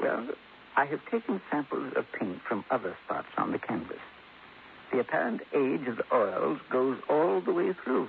Well, 0.00 0.28
I 0.76 0.86
have 0.86 1.00
taken 1.10 1.40
samples 1.50 1.92
of 1.96 2.04
paint 2.18 2.40
from 2.48 2.64
other 2.70 2.96
spots 3.04 3.28
on 3.36 3.52
the 3.52 3.58
canvas. 3.58 3.98
The 4.92 5.00
apparent 5.00 5.42
age 5.52 5.86
of 5.88 5.96
the 5.96 6.04
oils 6.14 6.60
goes 6.70 6.98
all 7.08 7.40
the 7.40 7.52
way 7.52 7.72
through. 7.84 8.08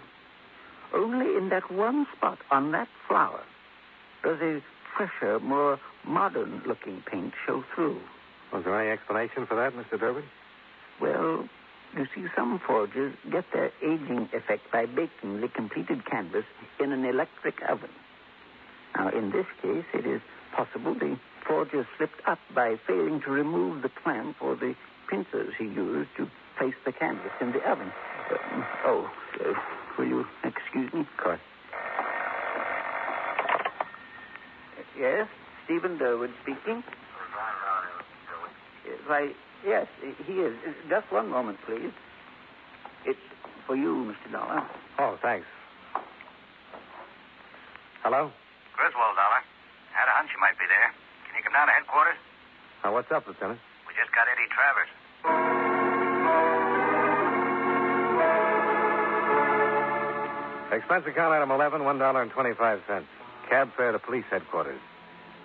Only 0.96 1.36
in 1.36 1.50
that 1.50 1.70
one 1.72 2.08
spot 2.16 2.40
on 2.52 2.72
that 2.72 2.88
flower 3.08 3.44
does 4.24 4.40
a 4.42 4.62
fresher, 4.96 5.40
more 5.42 5.78
modern 6.06 6.62
looking 6.66 7.04
paint 7.12 7.34
show 7.46 7.64
through. 7.76 8.00
Was 8.54 8.64
there 8.64 8.80
any 8.80 8.92
explanation 8.92 9.46
for 9.46 9.56
that, 9.56 9.74
Mr. 9.74 10.00
Durbin? 10.00 10.24
Well, 11.02 11.50
you 11.98 12.06
see, 12.16 12.26
some 12.36 12.62
forgers 12.66 13.14
get 13.30 13.44
their 13.54 13.72
aging 13.84 14.30
effect 14.34 14.72
by 14.72 14.86
baking 14.86 15.42
the 15.42 15.50
completed 15.50 16.06
canvas 16.06 16.46
in 16.80 16.94
an 16.94 17.04
electric 17.04 17.56
oven. 17.70 17.90
Now, 18.96 19.10
in 19.10 19.32
this 19.32 19.46
case, 19.62 19.86
it 19.94 20.06
is 20.06 20.22
possible 20.56 20.94
the 20.94 21.18
forger 21.46 21.86
slipped 21.98 22.22
up 22.26 22.40
by 22.54 22.78
failing 22.88 23.22
to 23.26 23.32
remove 23.32 23.82
the 23.82 23.90
clamp 24.04 24.38
or 24.42 24.56
the 24.56 24.76
pincers 25.10 25.54
he 25.58 25.66
used 25.66 26.10
to 26.18 26.28
place 26.58 26.74
the 26.86 26.94
canvas 26.94 27.32
in 27.42 27.52
the 27.52 27.60
oven. 27.70 27.92
Uh, 28.32 28.64
oh, 28.86 29.10
uh, 29.42 29.54
will 29.98 30.08
you 30.08 30.26
excuse 30.46 30.94
me? 30.94 31.02
Of 31.02 31.18
course. 31.18 31.40
Yes, 34.98 35.28
Stephen 35.66 35.98
Durwood 35.98 36.32
speaking. 36.42 36.84
Why, 39.08 39.32
yes, 39.66 39.88
he 40.26 40.34
is. 40.34 40.56
Just 40.90 41.12
one 41.12 41.30
moment, 41.30 41.58
please. 41.68 41.92
It's 43.06 43.20
for 43.68 43.76
you, 43.76 44.14
Mr. 44.14 44.32
Dollar. 44.32 44.64
Oh, 45.00 45.18
thanks. 45.22 45.46
Hello? 48.04 48.32
Griswold, 48.76 49.16
Dollar. 49.16 49.42
Had 49.94 50.08
a 50.08 50.16
hunch 50.18 50.30
you 50.34 50.40
might 50.40 50.58
be 50.58 50.66
there. 50.68 50.94
Can 51.28 51.38
you 51.38 51.44
come 51.44 51.54
down 51.54 51.68
to 51.68 51.74
headquarters? 51.74 52.18
Uh, 52.84 52.92
what's 52.92 53.12
up, 53.12 53.28
Lieutenant? 53.28 53.60
We 53.88 53.94
just 53.94 54.14
got 54.14 54.28
Eddie 54.30 54.50
Travers. 54.54 55.75
Expense 60.76 61.06
account 61.08 61.34
item 61.34 61.52
11, 61.52 61.82
$1.25. 61.82 63.04
Cab 63.50 63.70
fare 63.78 63.92
to 63.92 64.00
police 64.00 64.26
headquarters. 64.30 64.80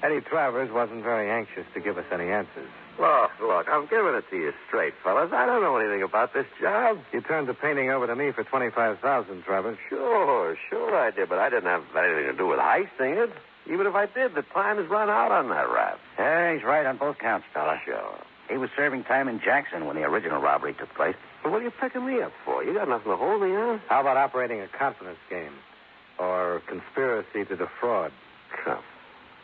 Eddie 0.03 0.21
Travers 0.23 0.71
wasn't 0.73 1.03
very 1.03 1.31
anxious 1.31 1.67
to 1.75 1.81
give 1.81 1.99
us 1.99 2.07
any 2.13 2.31
answers. 2.31 2.69
Look, 2.99 3.31
look, 3.41 3.67
I'm 3.69 3.87
giving 3.87 4.15
it 4.15 4.25
to 4.31 4.37
you 4.37 4.53
straight, 4.67 4.95
fellas. 5.05 5.31
I 5.33 5.47
don't 5.47 5.63
know 5.63 5.77
anything 5.77 6.03
about 6.03 6.33
this 6.35 6.47
job. 6.61 6.99
You 7.13 7.21
turned 7.21 7.49
the 7.49 7.55
painting 7.55 7.91
over 7.91 8.07
to 8.07 8.17
me 8.17 8.33
for 8.33 8.45
25000 8.45 9.43
Travers. 9.45 9.79
Sure, 9.89 10.57
sure 10.69 10.97
I 10.97 11.11
did, 11.11 11.29
but 11.29 11.39
I 11.39 11.49
didn't 11.49 11.71
have 11.71 11.85
anything 11.97 12.33
to 12.33 12.37
do 12.37 12.47
with 12.47 12.59
heisting 12.59 13.23
it. 13.23 13.31
Even 13.71 13.87
if 13.87 13.95
I 13.95 14.07
did, 14.07 14.35
the 14.35 14.43
time's 14.55 14.89
run 14.91 15.11
out 15.11 15.31
on 15.31 15.49
that 15.51 15.71
rap. 15.71 16.01
Yeah, 16.19 16.55
he's 16.55 16.65
right 16.65 16.87
on 16.87 16.97
both 16.97 17.19
counts, 17.19 17.47
Dollar. 17.55 17.81
Sure. 17.85 18.19
He 18.51 18.57
was 18.57 18.69
serving 18.77 19.05
time 19.05 19.29
in 19.29 19.41
Jackson 19.41 19.87
when 19.87 19.95
the 19.97 20.03
original 20.03 20.41
robbery 20.41 20.75
took 20.75 20.93
place. 20.95 21.15
But 21.43 21.53
what 21.53 21.61
are 21.61 21.65
you 21.65 21.71
picking 21.71 22.05
me 22.05 22.21
up 22.21 22.33
for? 22.45 22.65
You 22.65 22.75
got 22.75 22.89
nothing 22.89 23.11
to 23.13 23.17
hold 23.17 23.43
me 23.43 23.55
on? 23.55 23.81
How 23.89 24.01
about 24.01 24.17
operating 24.17 24.61
a 24.61 24.67
confidence 24.67 25.19
game? 25.31 25.53
Or 26.19 26.61
conspiracy 26.67 27.45
to 27.45 27.57
defraud? 27.57 28.13
Come. 28.65 28.83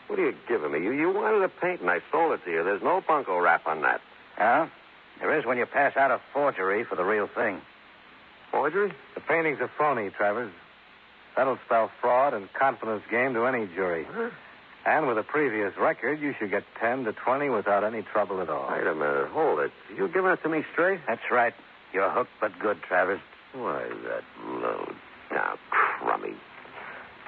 What 0.08 0.18
are 0.18 0.26
you 0.26 0.34
giving 0.48 0.72
me? 0.72 0.80
You, 0.82 0.92
you 0.92 1.12
wanted 1.12 1.42
a 1.42 1.48
paint 1.48 1.80
and 1.80 1.90
I 1.90 2.00
sold 2.10 2.32
it 2.32 2.44
to 2.44 2.50
you. 2.50 2.64
There's 2.64 2.82
no 2.82 3.00
bunko 3.06 3.38
rap 3.38 3.66
on 3.66 3.82
that. 3.82 4.00
Yeah? 4.38 4.68
There 5.20 5.38
is 5.38 5.46
when 5.46 5.56
you 5.56 5.66
pass 5.66 5.96
out 5.96 6.10
a 6.10 6.20
forgery 6.32 6.84
for 6.84 6.96
the 6.96 7.04
real 7.04 7.28
thing. 7.32 7.60
Forgery? 8.50 8.92
The 9.14 9.20
painting's 9.20 9.60
a 9.60 9.70
phony, 9.78 10.10
Travers. 10.10 10.52
That'll 11.36 11.58
spell 11.66 11.90
fraud 12.00 12.34
and 12.34 12.52
confidence 12.52 13.02
game 13.10 13.34
to 13.34 13.46
any 13.46 13.66
jury. 13.66 14.06
Huh? 14.10 14.30
And 14.86 15.08
with 15.08 15.18
a 15.18 15.24
previous 15.24 15.76
record, 15.76 16.20
you 16.20 16.32
should 16.38 16.52
get 16.52 16.62
10 16.80 17.04
to 17.04 17.12
20 17.12 17.50
without 17.50 17.82
any 17.82 18.02
trouble 18.02 18.40
at 18.40 18.48
all. 18.48 18.70
Wait 18.70 18.86
a 18.86 18.94
minute. 18.94 19.28
Hold 19.32 19.58
it. 19.58 19.72
You 19.96 20.06
giving 20.06 20.30
it 20.30 20.40
to 20.44 20.48
me 20.48 20.62
straight? 20.72 21.00
That's 21.08 21.28
right. 21.30 21.52
You're 21.92 22.08
hooked 22.08 22.30
but 22.40 22.56
good, 22.60 22.80
Travers. 22.86 23.20
Why, 23.52 23.82
that 23.82 24.22
low 24.46 24.86
down 25.34 25.58
crummy. 25.70 26.34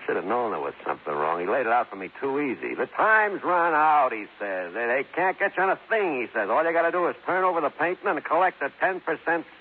Should 0.07 0.17
have 0.17 0.25
known 0.25 0.53
there 0.53 0.61
was 0.61 0.75
something 0.87 1.13
wrong. 1.13 1.41
He 1.41 1.47
laid 1.47 1.67
it 1.67 1.73
out 1.73 1.91
for 1.91 1.97
me 1.97 2.11
too 2.21 2.39
easy. 2.41 2.75
The 2.75 2.87
time's 2.87 3.43
run 3.43 3.75
out, 3.75 4.11
he 4.13 4.27
says. 4.39 4.73
They, 4.73 4.87
they 4.87 5.05
can't 5.15 5.39
get 5.39 5.57
you 5.57 5.65
on 5.65 5.71
a 5.71 5.81
thing, 5.91 6.23
he 6.23 6.27
says. 6.33 6.49
All 6.49 6.65
you 6.65 6.73
got 6.73 6.87
to 6.87 6.93
do 6.93 7.09
is 7.09 7.17
turn 7.27 7.43
over 7.43 7.61
the 7.61 7.71
painting 7.71 8.07
and 8.07 8.25
collect 8.25 8.63
a 8.63 8.71
10% 8.83 9.03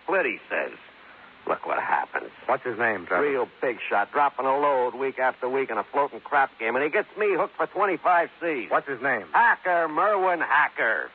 split, 0.04 0.26
he 0.26 0.38
says. 0.50 0.78
Look 1.48 1.66
what 1.66 1.80
happens. 1.80 2.30
What's 2.46 2.64
his 2.64 2.78
name, 2.78 3.06
Travers? 3.06 3.30
Real 3.30 3.48
big 3.62 3.78
shot, 3.90 4.12
dropping 4.12 4.46
a 4.46 4.58
load 4.58 4.96
week 4.96 5.18
after 5.20 5.48
week 5.48 5.70
in 5.70 5.78
a 5.78 5.84
floating 5.84 6.20
crap 6.20 6.52
game, 6.60 6.76
and 6.76 6.84
he 6.84 6.90
gets 6.90 7.08
me 7.18 7.28
hooked 7.38 7.56
for 7.56 7.68
25 7.68 8.30
C's. 8.42 8.70
What's 8.70 8.88
his 8.88 9.02
name? 9.02 9.26
Hacker, 9.32 9.88
Merwin 9.88 10.42
Hacker. 10.42 11.10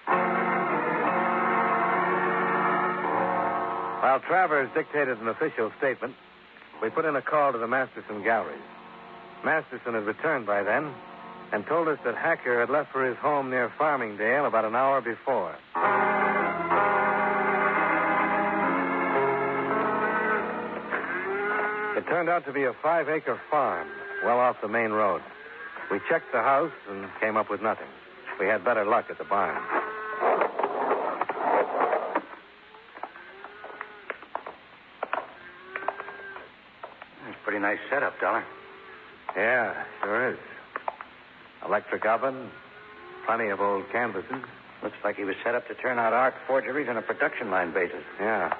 While 4.02 4.20
Travers 4.20 4.70
dictated 4.74 5.18
an 5.18 5.28
official 5.28 5.70
statement, 5.78 6.14
we 6.82 6.90
put 6.90 7.04
in 7.04 7.14
a 7.14 7.22
call 7.22 7.52
to 7.52 7.58
the 7.58 7.68
Masterson 7.68 8.24
galleries. 8.24 8.58
Masterson 9.44 9.94
had 9.94 10.04
returned 10.04 10.46
by 10.46 10.62
then 10.62 10.92
and 11.52 11.66
told 11.66 11.88
us 11.88 11.98
that 12.04 12.16
Hacker 12.16 12.58
had 12.58 12.70
left 12.70 12.90
for 12.90 13.06
his 13.06 13.16
home 13.18 13.50
near 13.50 13.70
Farmingdale 13.78 14.46
about 14.46 14.64
an 14.64 14.74
hour 14.74 15.00
before. 15.00 15.54
It 22.02 22.08
turned 22.08 22.28
out 22.28 22.44
to 22.46 22.52
be 22.52 22.64
a 22.64 22.72
five 22.82 23.08
acre 23.08 23.40
farm, 23.48 23.86
well 24.24 24.40
off 24.40 24.56
the 24.60 24.66
main 24.66 24.90
road. 24.90 25.22
We 25.88 26.00
checked 26.08 26.32
the 26.32 26.42
house 26.42 26.72
and 26.90 27.08
came 27.20 27.36
up 27.36 27.48
with 27.48 27.62
nothing. 27.62 27.86
We 28.40 28.46
had 28.46 28.64
better 28.64 28.84
luck 28.84 29.04
at 29.08 29.18
the 29.18 29.24
barn. 29.24 29.62
That's 37.24 37.36
a 37.40 37.44
pretty 37.44 37.60
nice 37.60 37.78
setup, 37.88 38.18
Dollar. 38.20 38.42
Yeah, 39.36 39.84
sure 40.02 40.32
is. 40.32 40.38
Electric 41.64 42.04
oven, 42.04 42.50
plenty 43.26 43.46
of 43.50 43.60
old 43.60 43.84
canvases. 43.92 44.42
Looks 44.82 44.98
like 45.04 45.14
he 45.14 45.22
was 45.22 45.36
set 45.44 45.54
up 45.54 45.68
to 45.68 45.74
turn 45.74 46.00
out 46.00 46.12
art 46.12 46.34
forgeries 46.48 46.88
on 46.88 46.96
a 46.96 47.02
production 47.02 47.52
line 47.52 47.72
basis. 47.72 48.02
Yeah. 48.18 48.52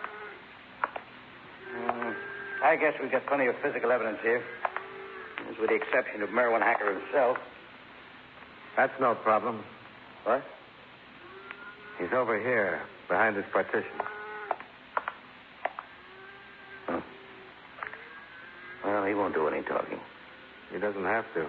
I 2.72 2.76
guess 2.76 2.94
we've 3.02 3.12
got 3.12 3.26
plenty 3.26 3.48
of 3.48 3.54
physical 3.62 3.92
evidence 3.92 4.16
here. 4.22 4.42
With 5.61 5.68
the 5.68 5.74
exception 5.74 6.22
of 6.22 6.30
Merwin 6.30 6.62
Hacker 6.62 6.98
himself. 6.98 7.37
That's 8.78 8.98
no 8.98 9.14
problem. 9.14 9.62
What? 10.24 10.42
He's 12.00 12.14
over 12.14 12.40
here, 12.40 12.80
behind 13.11 13.37
this 13.37 13.44
partition. 13.52 13.90
Well, 18.82 19.04
he 19.04 19.12
won't 19.12 19.35
do 19.35 19.48
any 19.48 19.62
talking. 19.64 20.00
He 20.72 20.78
doesn't 20.78 21.04
have 21.04 21.26
to. 21.35 21.46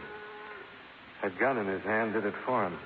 That 1.21 1.39
gun 1.39 1.57
in 1.57 1.67
his 1.67 1.83
hand 1.83 2.11
did 2.11 2.25
it 2.25 2.33
for 2.45 2.65
him. 2.65 2.77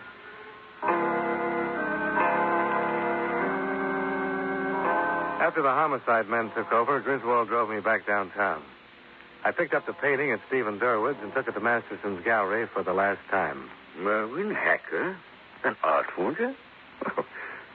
After 5.40 5.62
the 5.62 5.70
homicide 5.70 6.28
men 6.28 6.52
took 6.56 6.72
over, 6.72 7.00
Griswold 7.00 7.48
drove 7.48 7.70
me 7.70 7.80
back 7.80 8.08
downtown. 8.08 8.64
I 9.46 9.52
picked 9.52 9.74
up 9.74 9.86
the 9.86 9.94
painting 9.94 10.32
at 10.32 10.40
Stephen 10.48 10.80
Durwood's 10.80 11.20
and 11.22 11.34
took 11.34 11.48
it 11.48 11.54
to 11.54 11.60
Masterson's 11.60 12.24
gallery 12.24 12.68
for 12.74 12.84
the 12.84 12.94
last 12.94 13.20
time. 13.30 13.70
Merwin 14.00 14.54
Hacker? 14.54 15.16
An 15.64 15.76
art 15.84 16.08
forger? 16.16 16.56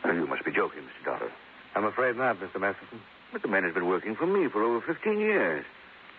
Oh, 0.04 0.10
you 0.10 0.26
must 0.26 0.44
be 0.44 0.50
joking, 0.50 0.80
Mr. 0.82 1.04
Dollar. 1.04 1.30
I'm 1.76 1.84
afraid 1.84 2.16
not, 2.16 2.40
Mr. 2.40 2.58
Masterson. 2.60 3.00
But 3.32 3.42
the 3.42 3.46
man 3.46 3.62
has 3.62 3.72
been 3.72 3.86
working 3.86 4.16
for 4.16 4.26
me 4.26 4.48
for 4.48 4.60
over 4.60 4.80
15 4.80 5.20
years. 5.20 5.64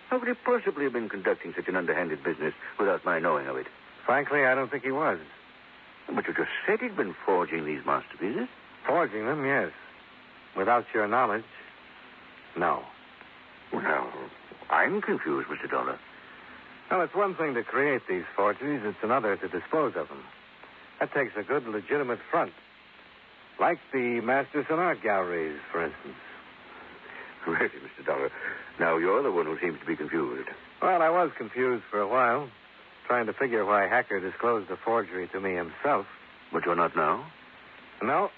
How 0.09 0.19
could 0.19 0.29
he 0.29 0.33
possibly 0.35 0.85
have 0.85 0.93
been 0.93 1.09
conducting 1.09 1.53
such 1.53 1.67
an 1.67 1.75
underhanded 1.75 2.23
business 2.23 2.53
without 2.79 3.03
my 3.03 3.19
knowing 3.19 3.47
of 3.47 3.57
it? 3.57 3.67
Frankly, 4.05 4.45
I 4.45 4.55
don't 4.55 4.71
think 4.71 4.85
he 4.85 4.91
was. 4.91 5.19
But 6.07 6.25
you 6.27 6.33
just 6.33 6.49
said 6.65 6.79
he'd 6.79 6.95
been 6.95 7.13
forging 7.25 7.65
these 7.65 7.85
masterpieces. 7.85 8.47
Forging 8.87 9.25
them, 9.25 9.45
yes. 9.45 9.71
Without 10.57 10.85
your 10.93 11.07
knowledge, 11.07 11.43
no. 12.57 12.83
Well, 13.71 14.07
I'm 14.69 15.01
confused, 15.01 15.47
Mr. 15.49 15.69
Dollar. 15.69 15.97
Well, 16.91 17.01
it's 17.01 17.15
one 17.15 17.35
thing 17.35 17.55
to 17.55 17.63
create 17.63 18.01
these 18.07 18.23
forgeries, 18.35 18.81
it's 18.83 18.97
another 19.01 19.35
to 19.37 19.47
dispose 19.47 19.93
of 19.95 20.07
them. 20.09 20.23
That 20.99 21.11
takes 21.13 21.31
a 21.35 21.43
good, 21.43 21.67
legitimate 21.67 22.19
front. 22.29 22.51
Like 23.59 23.79
the 23.91 24.21
Masterson 24.21 24.79
Art 24.79 25.01
Galleries, 25.01 25.59
for 25.71 25.85
instance. 25.85 26.15
Really, 27.45 27.67
Mr. 27.67 28.05
Dollar. 28.05 28.31
Now 28.79 28.95
you're 28.97 29.21
the 29.21 29.29
one 29.29 29.45
who 29.45 29.57
seems 29.59 29.77
to 29.77 29.85
be 29.85 29.97
confused. 29.97 30.47
Well, 30.81 31.01
I 31.01 31.09
was 31.09 31.29
confused 31.37 31.83
for 31.91 31.99
a 31.99 32.07
while, 32.07 32.47
trying 33.05 33.25
to 33.25 33.33
figure 33.33 33.65
why 33.65 33.85
Hacker 33.85 34.21
disclosed 34.21 34.69
the 34.69 34.77
forgery 34.77 35.27
to 35.33 35.41
me 35.41 35.53
himself. 35.53 36.05
But 36.53 36.65
you're 36.65 36.75
not 36.77 36.95
now? 36.95 37.25
No. 38.01 38.29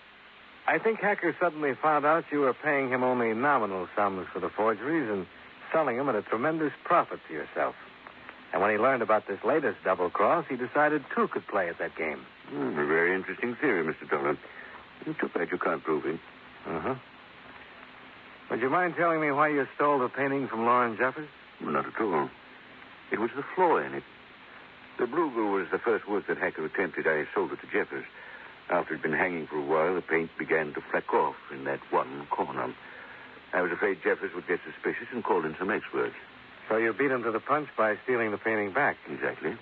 I 0.67 0.79
think 0.79 0.99
Hacker 0.99 1.35
suddenly 1.39 1.73
found 1.81 2.05
out 2.05 2.25
you 2.31 2.39
were 2.39 2.53
paying 2.53 2.89
him 2.89 3.03
only 3.03 3.33
nominal 3.33 3.87
sums 3.95 4.27
for 4.33 4.39
the 4.39 4.49
forgeries 4.49 5.09
and 5.09 5.27
selling 5.71 5.97
them 5.97 6.09
at 6.09 6.15
a 6.15 6.23
tremendous 6.23 6.73
profit 6.83 7.19
to 7.27 7.33
yourself. 7.33 7.75
And 8.51 8.61
when 8.61 8.71
he 8.71 8.77
learned 8.77 9.03
about 9.03 9.27
this 9.27 9.39
latest 9.45 9.77
double 9.83 10.09
cross, 10.09 10.45
he 10.49 10.55
decided 10.55 11.03
two 11.13 11.27
could 11.27 11.45
play 11.47 11.69
at 11.69 11.77
that 11.79 11.95
game. 11.95 12.25
Hmm, 12.49 12.79
a 12.79 12.85
very 12.85 13.13
interesting 13.13 13.55
theory, 13.59 13.83
Mr. 13.83 14.09
Dollar. 14.09 14.37
Too 15.03 15.29
bad 15.33 15.49
you 15.51 15.57
can't 15.57 15.83
prove 15.83 16.05
it. 16.05 16.19
Uh 16.65 16.79
huh. 16.79 16.95
Would 18.49 18.61
you 18.61 18.69
mind 18.69 18.95
telling 18.97 19.21
me 19.21 19.31
why 19.31 19.49
you 19.49 19.67
stole 19.75 19.99
the 19.99 20.09
painting 20.09 20.47
from 20.47 20.65
Lauren 20.65 20.97
Jeffers? 20.97 21.27
Well, 21.61 21.71
not 21.73 21.85
at 21.85 21.99
all. 22.01 22.29
It 23.11 23.19
was 23.19 23.29
the 23.35 23.43
flaw 23.55 23.77
in 23.77 23.93
it. 23.93 24.03
The 24.97 25.05
Brueghel 25.05 25.51
was 25.51 25.67
the 25.71 25.79
first 25.79 26.07
work 26.07 26.25
that 26.27 26.37
Hacker 26.37 26.65
attempted. 26.65 27.05
I 27.07 27.25
sold 27.33 27.51
it 27.51 27.59
to 27.61 27.67
Jeffers. 27.67 28.05
After 28.69 28.93
it 28.93 28.97
had 28.97 29.03
been 29.03 29.17
hanging 29.17 29.47
for 29.47 29.57
a 29.57 29.65
while, 29.65 29.95
the 29.95 30.01
paint 30.01 30.31
began 30.37 30.73
to 30.73 30.81
fleck 30.91 31.13
off 31.13 31.35
in 31.51 31.65
that 31.65 31.79
one 31.91 32.27
corner. 32.29 32.73
I 33.53 33.61
was 33.61 33.71
afraid 33.71 33.97
Jeffers 34.03 34.33
would 34.33 34.47
get 34.47 34.59
suspicious 34.65 35.07
and 35.13 35.23
call 35.23 35.45
in 35.45 35.55
some 35.59 35.69
experts. 35.69 36.15
So 36.67 36.77
you 36.77 36.93
beat 36.93 37.11
him 37.11 37.23
to 37.23 37.31
the 37.31 37.39
punch 37.39 37.69
by 37.77 37.95
stealing 38.03 38.31
the 38.31 38.37
painting 38.37 38.73
back. 38.73 38.97
Exactly. 39.09 39.55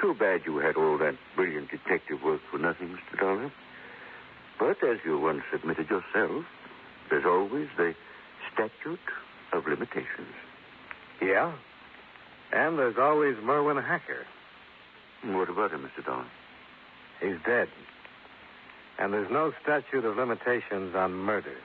Too 0.00 0.14
bad 0.14 0.42
you 0.46 0.58
had 0.58 0.76
all 0.76 0.96
that 0.98 1.16
brilliant 1.34 1.70
detective 1.70 2.22
work 2.22 2.40
for 2.50 2.58
nothing, 2.58 2.96
Mr. 2.96 3.18
Dollar. 3.18 3.52
But 4.58 4.82
as 4.84 4.98
you 5.04 5.18
once 5.18 5.42
admitted 5.52 5.90
yourself, 5.90 6.44
there's 7.10 7.24
always 7.26 7.68
the 7.76 7.94
statute 8.52 8.98
of 9.52 9.66
limitations. 9.66 10.34
Yeah? 11.20 11.52
And 12.52 12.78
there's 12.78 12.96
always 12.98 13.36
Merwin 13.42 13.76
Hacker. 13.76 14.24
What 15.24 15.48
about 15.48 15.72
him, 15.72 15.88
Mr. 15.88 16.04
Dollar? 16.04 16.26
He's 17.20 17.36
dead. 17.44 17.68
And 18.98 19.12
there's 19.12 19.30
no 19.30 19.52
statute 19.62 20.04
of 20.04 20.16
limitations 20.16 20.94
on 20.94 21.12
murder. 21.12 21.56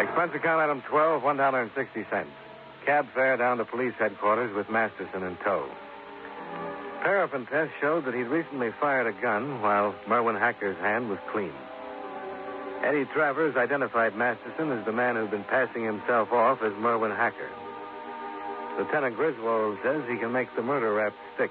Expense 0.00 0.32
account 0.34 0.60
item 0.60 0.82
12, 0.88 1.22
$1.60. 1.22 2.26
Cab 2.86 3.06
fare 3.14 3.36
down 3.36 3.58
to 3.58 3.64
police 3.64 3.94
headquarters 3.98 4.54
with 4.54 4.68
Masterson 4.70 5.22
in 5.22 5.36
tow. 5.44 5.68
Paraffin 7.02 7.46
test 7.46 7.70
showed 7.80 8.04
that 8.04 8.14
he'd 8.14 8.24
recently 8.24 8.70
fired 8.80 9.06
a 9.06 9.22
gun 9.22 9.60
while 9.62 9.94
Merwin 10.08 10.36
Hacker's 10.36 10.76
hand 10.78 11.08
was 11.08 11.18
clean. 11.32 11.52
Eddie 12.84 13.06
Travers 13.12 13.56
identified 13.56 14.16
Masterson 14.16 14.72
as 14.72 14.84
the 14.84 14.92
man 14.92 15.16
who'd 15.16 15.30
been 15.30 15.44
passing 15.44 15.84
himself 15.84 16.32
off 16.32 16.62
as 16.62 16.72
Merwin 16.78 17.10
Hacker. 17.10 17.50
Lieutenant 18.78 19.16
Griswold 19.16 19.78
says 19.82 20.02
he 20.08 20.16
can 20.16 20.32
make 20.32 20.54
the 20.54 20.62
murder 20.62 20.94
rap 20.94 21.12
stick. 21.34 21.50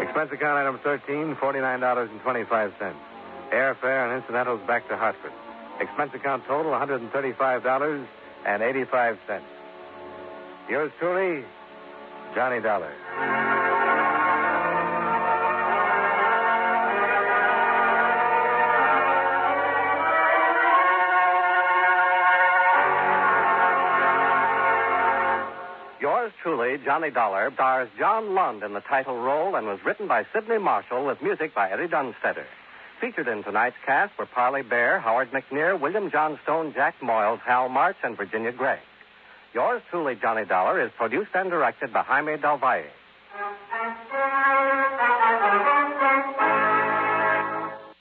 Expense 0.00 0.30
account 0.32 0.58
item 0.58 0.78
13, 0.84 1.36
$49.25. 1.36 2.94
Airfare 3.52 4.08
and 4.08 4.16
incidentals 4.20 4.60
back 4.66 4.88
to 4.88 4.96
Hartford. 4.96 5.32
Expense 5.80 6.10
account 6.14 6.44
total, 6.46 6.72
$135.85. 6.72 9.18
Yours 10.68 10.92
truly, 11.00 11.44
Johnny 12.34 12.60
Dollar. 12.60 12.92
Johnny 26.88 27.10
Dollar, 27.10 27.50
stars 27.52 27.90
John 27.98 28.34
Lund 28.34 28.62
in 28.62 28.72
the 28.72 28.80
title 28.80 29.18
role 29.18 29.56
and 29.56 29.66
was 29.66 29.78
written 29.84 30.08
by 30.08 30.24
Sidney 30.32 30.56
Marshall 30.56 31.04
with 31.04 31.20
music 31.20 31.54
by 31.54 31.70
Eddie 31.70 31.86
Dunstedter. 31.86 32.46
Featured 32.98 33.28
in 33.28 33.42
tonight's 33.42 33.76
cast 33.84 34.18
were 34.18 34.24
Parley 34.24 34.62
Baer, 34.62 34.98
Howard 34.98 35.30
McNear, 35.30 35.78
William 35.78 36.10
Johnstone, 36.10 36.72
Jack 36.72 36.94
Moyles, 37.02 37.40
Hal 37.40 37.68
March, 37.68 37.96
and 38.02 38.16
Virginia 38.16 38.52
Gregg. 38.52 38.78
Yours 39.52 39.82
truly, 39.90 40.14
Johnny 40.14 40.46
Dollar, 40.46 40.80
is 40.80 40.90
produced 40.96 41.32
and 41.34 41.50
directed 41.50 41.92
by 41.92 42.00
Jaime 42.04 42.38
Del 42.38 42.56
Valle. 42.56 42.84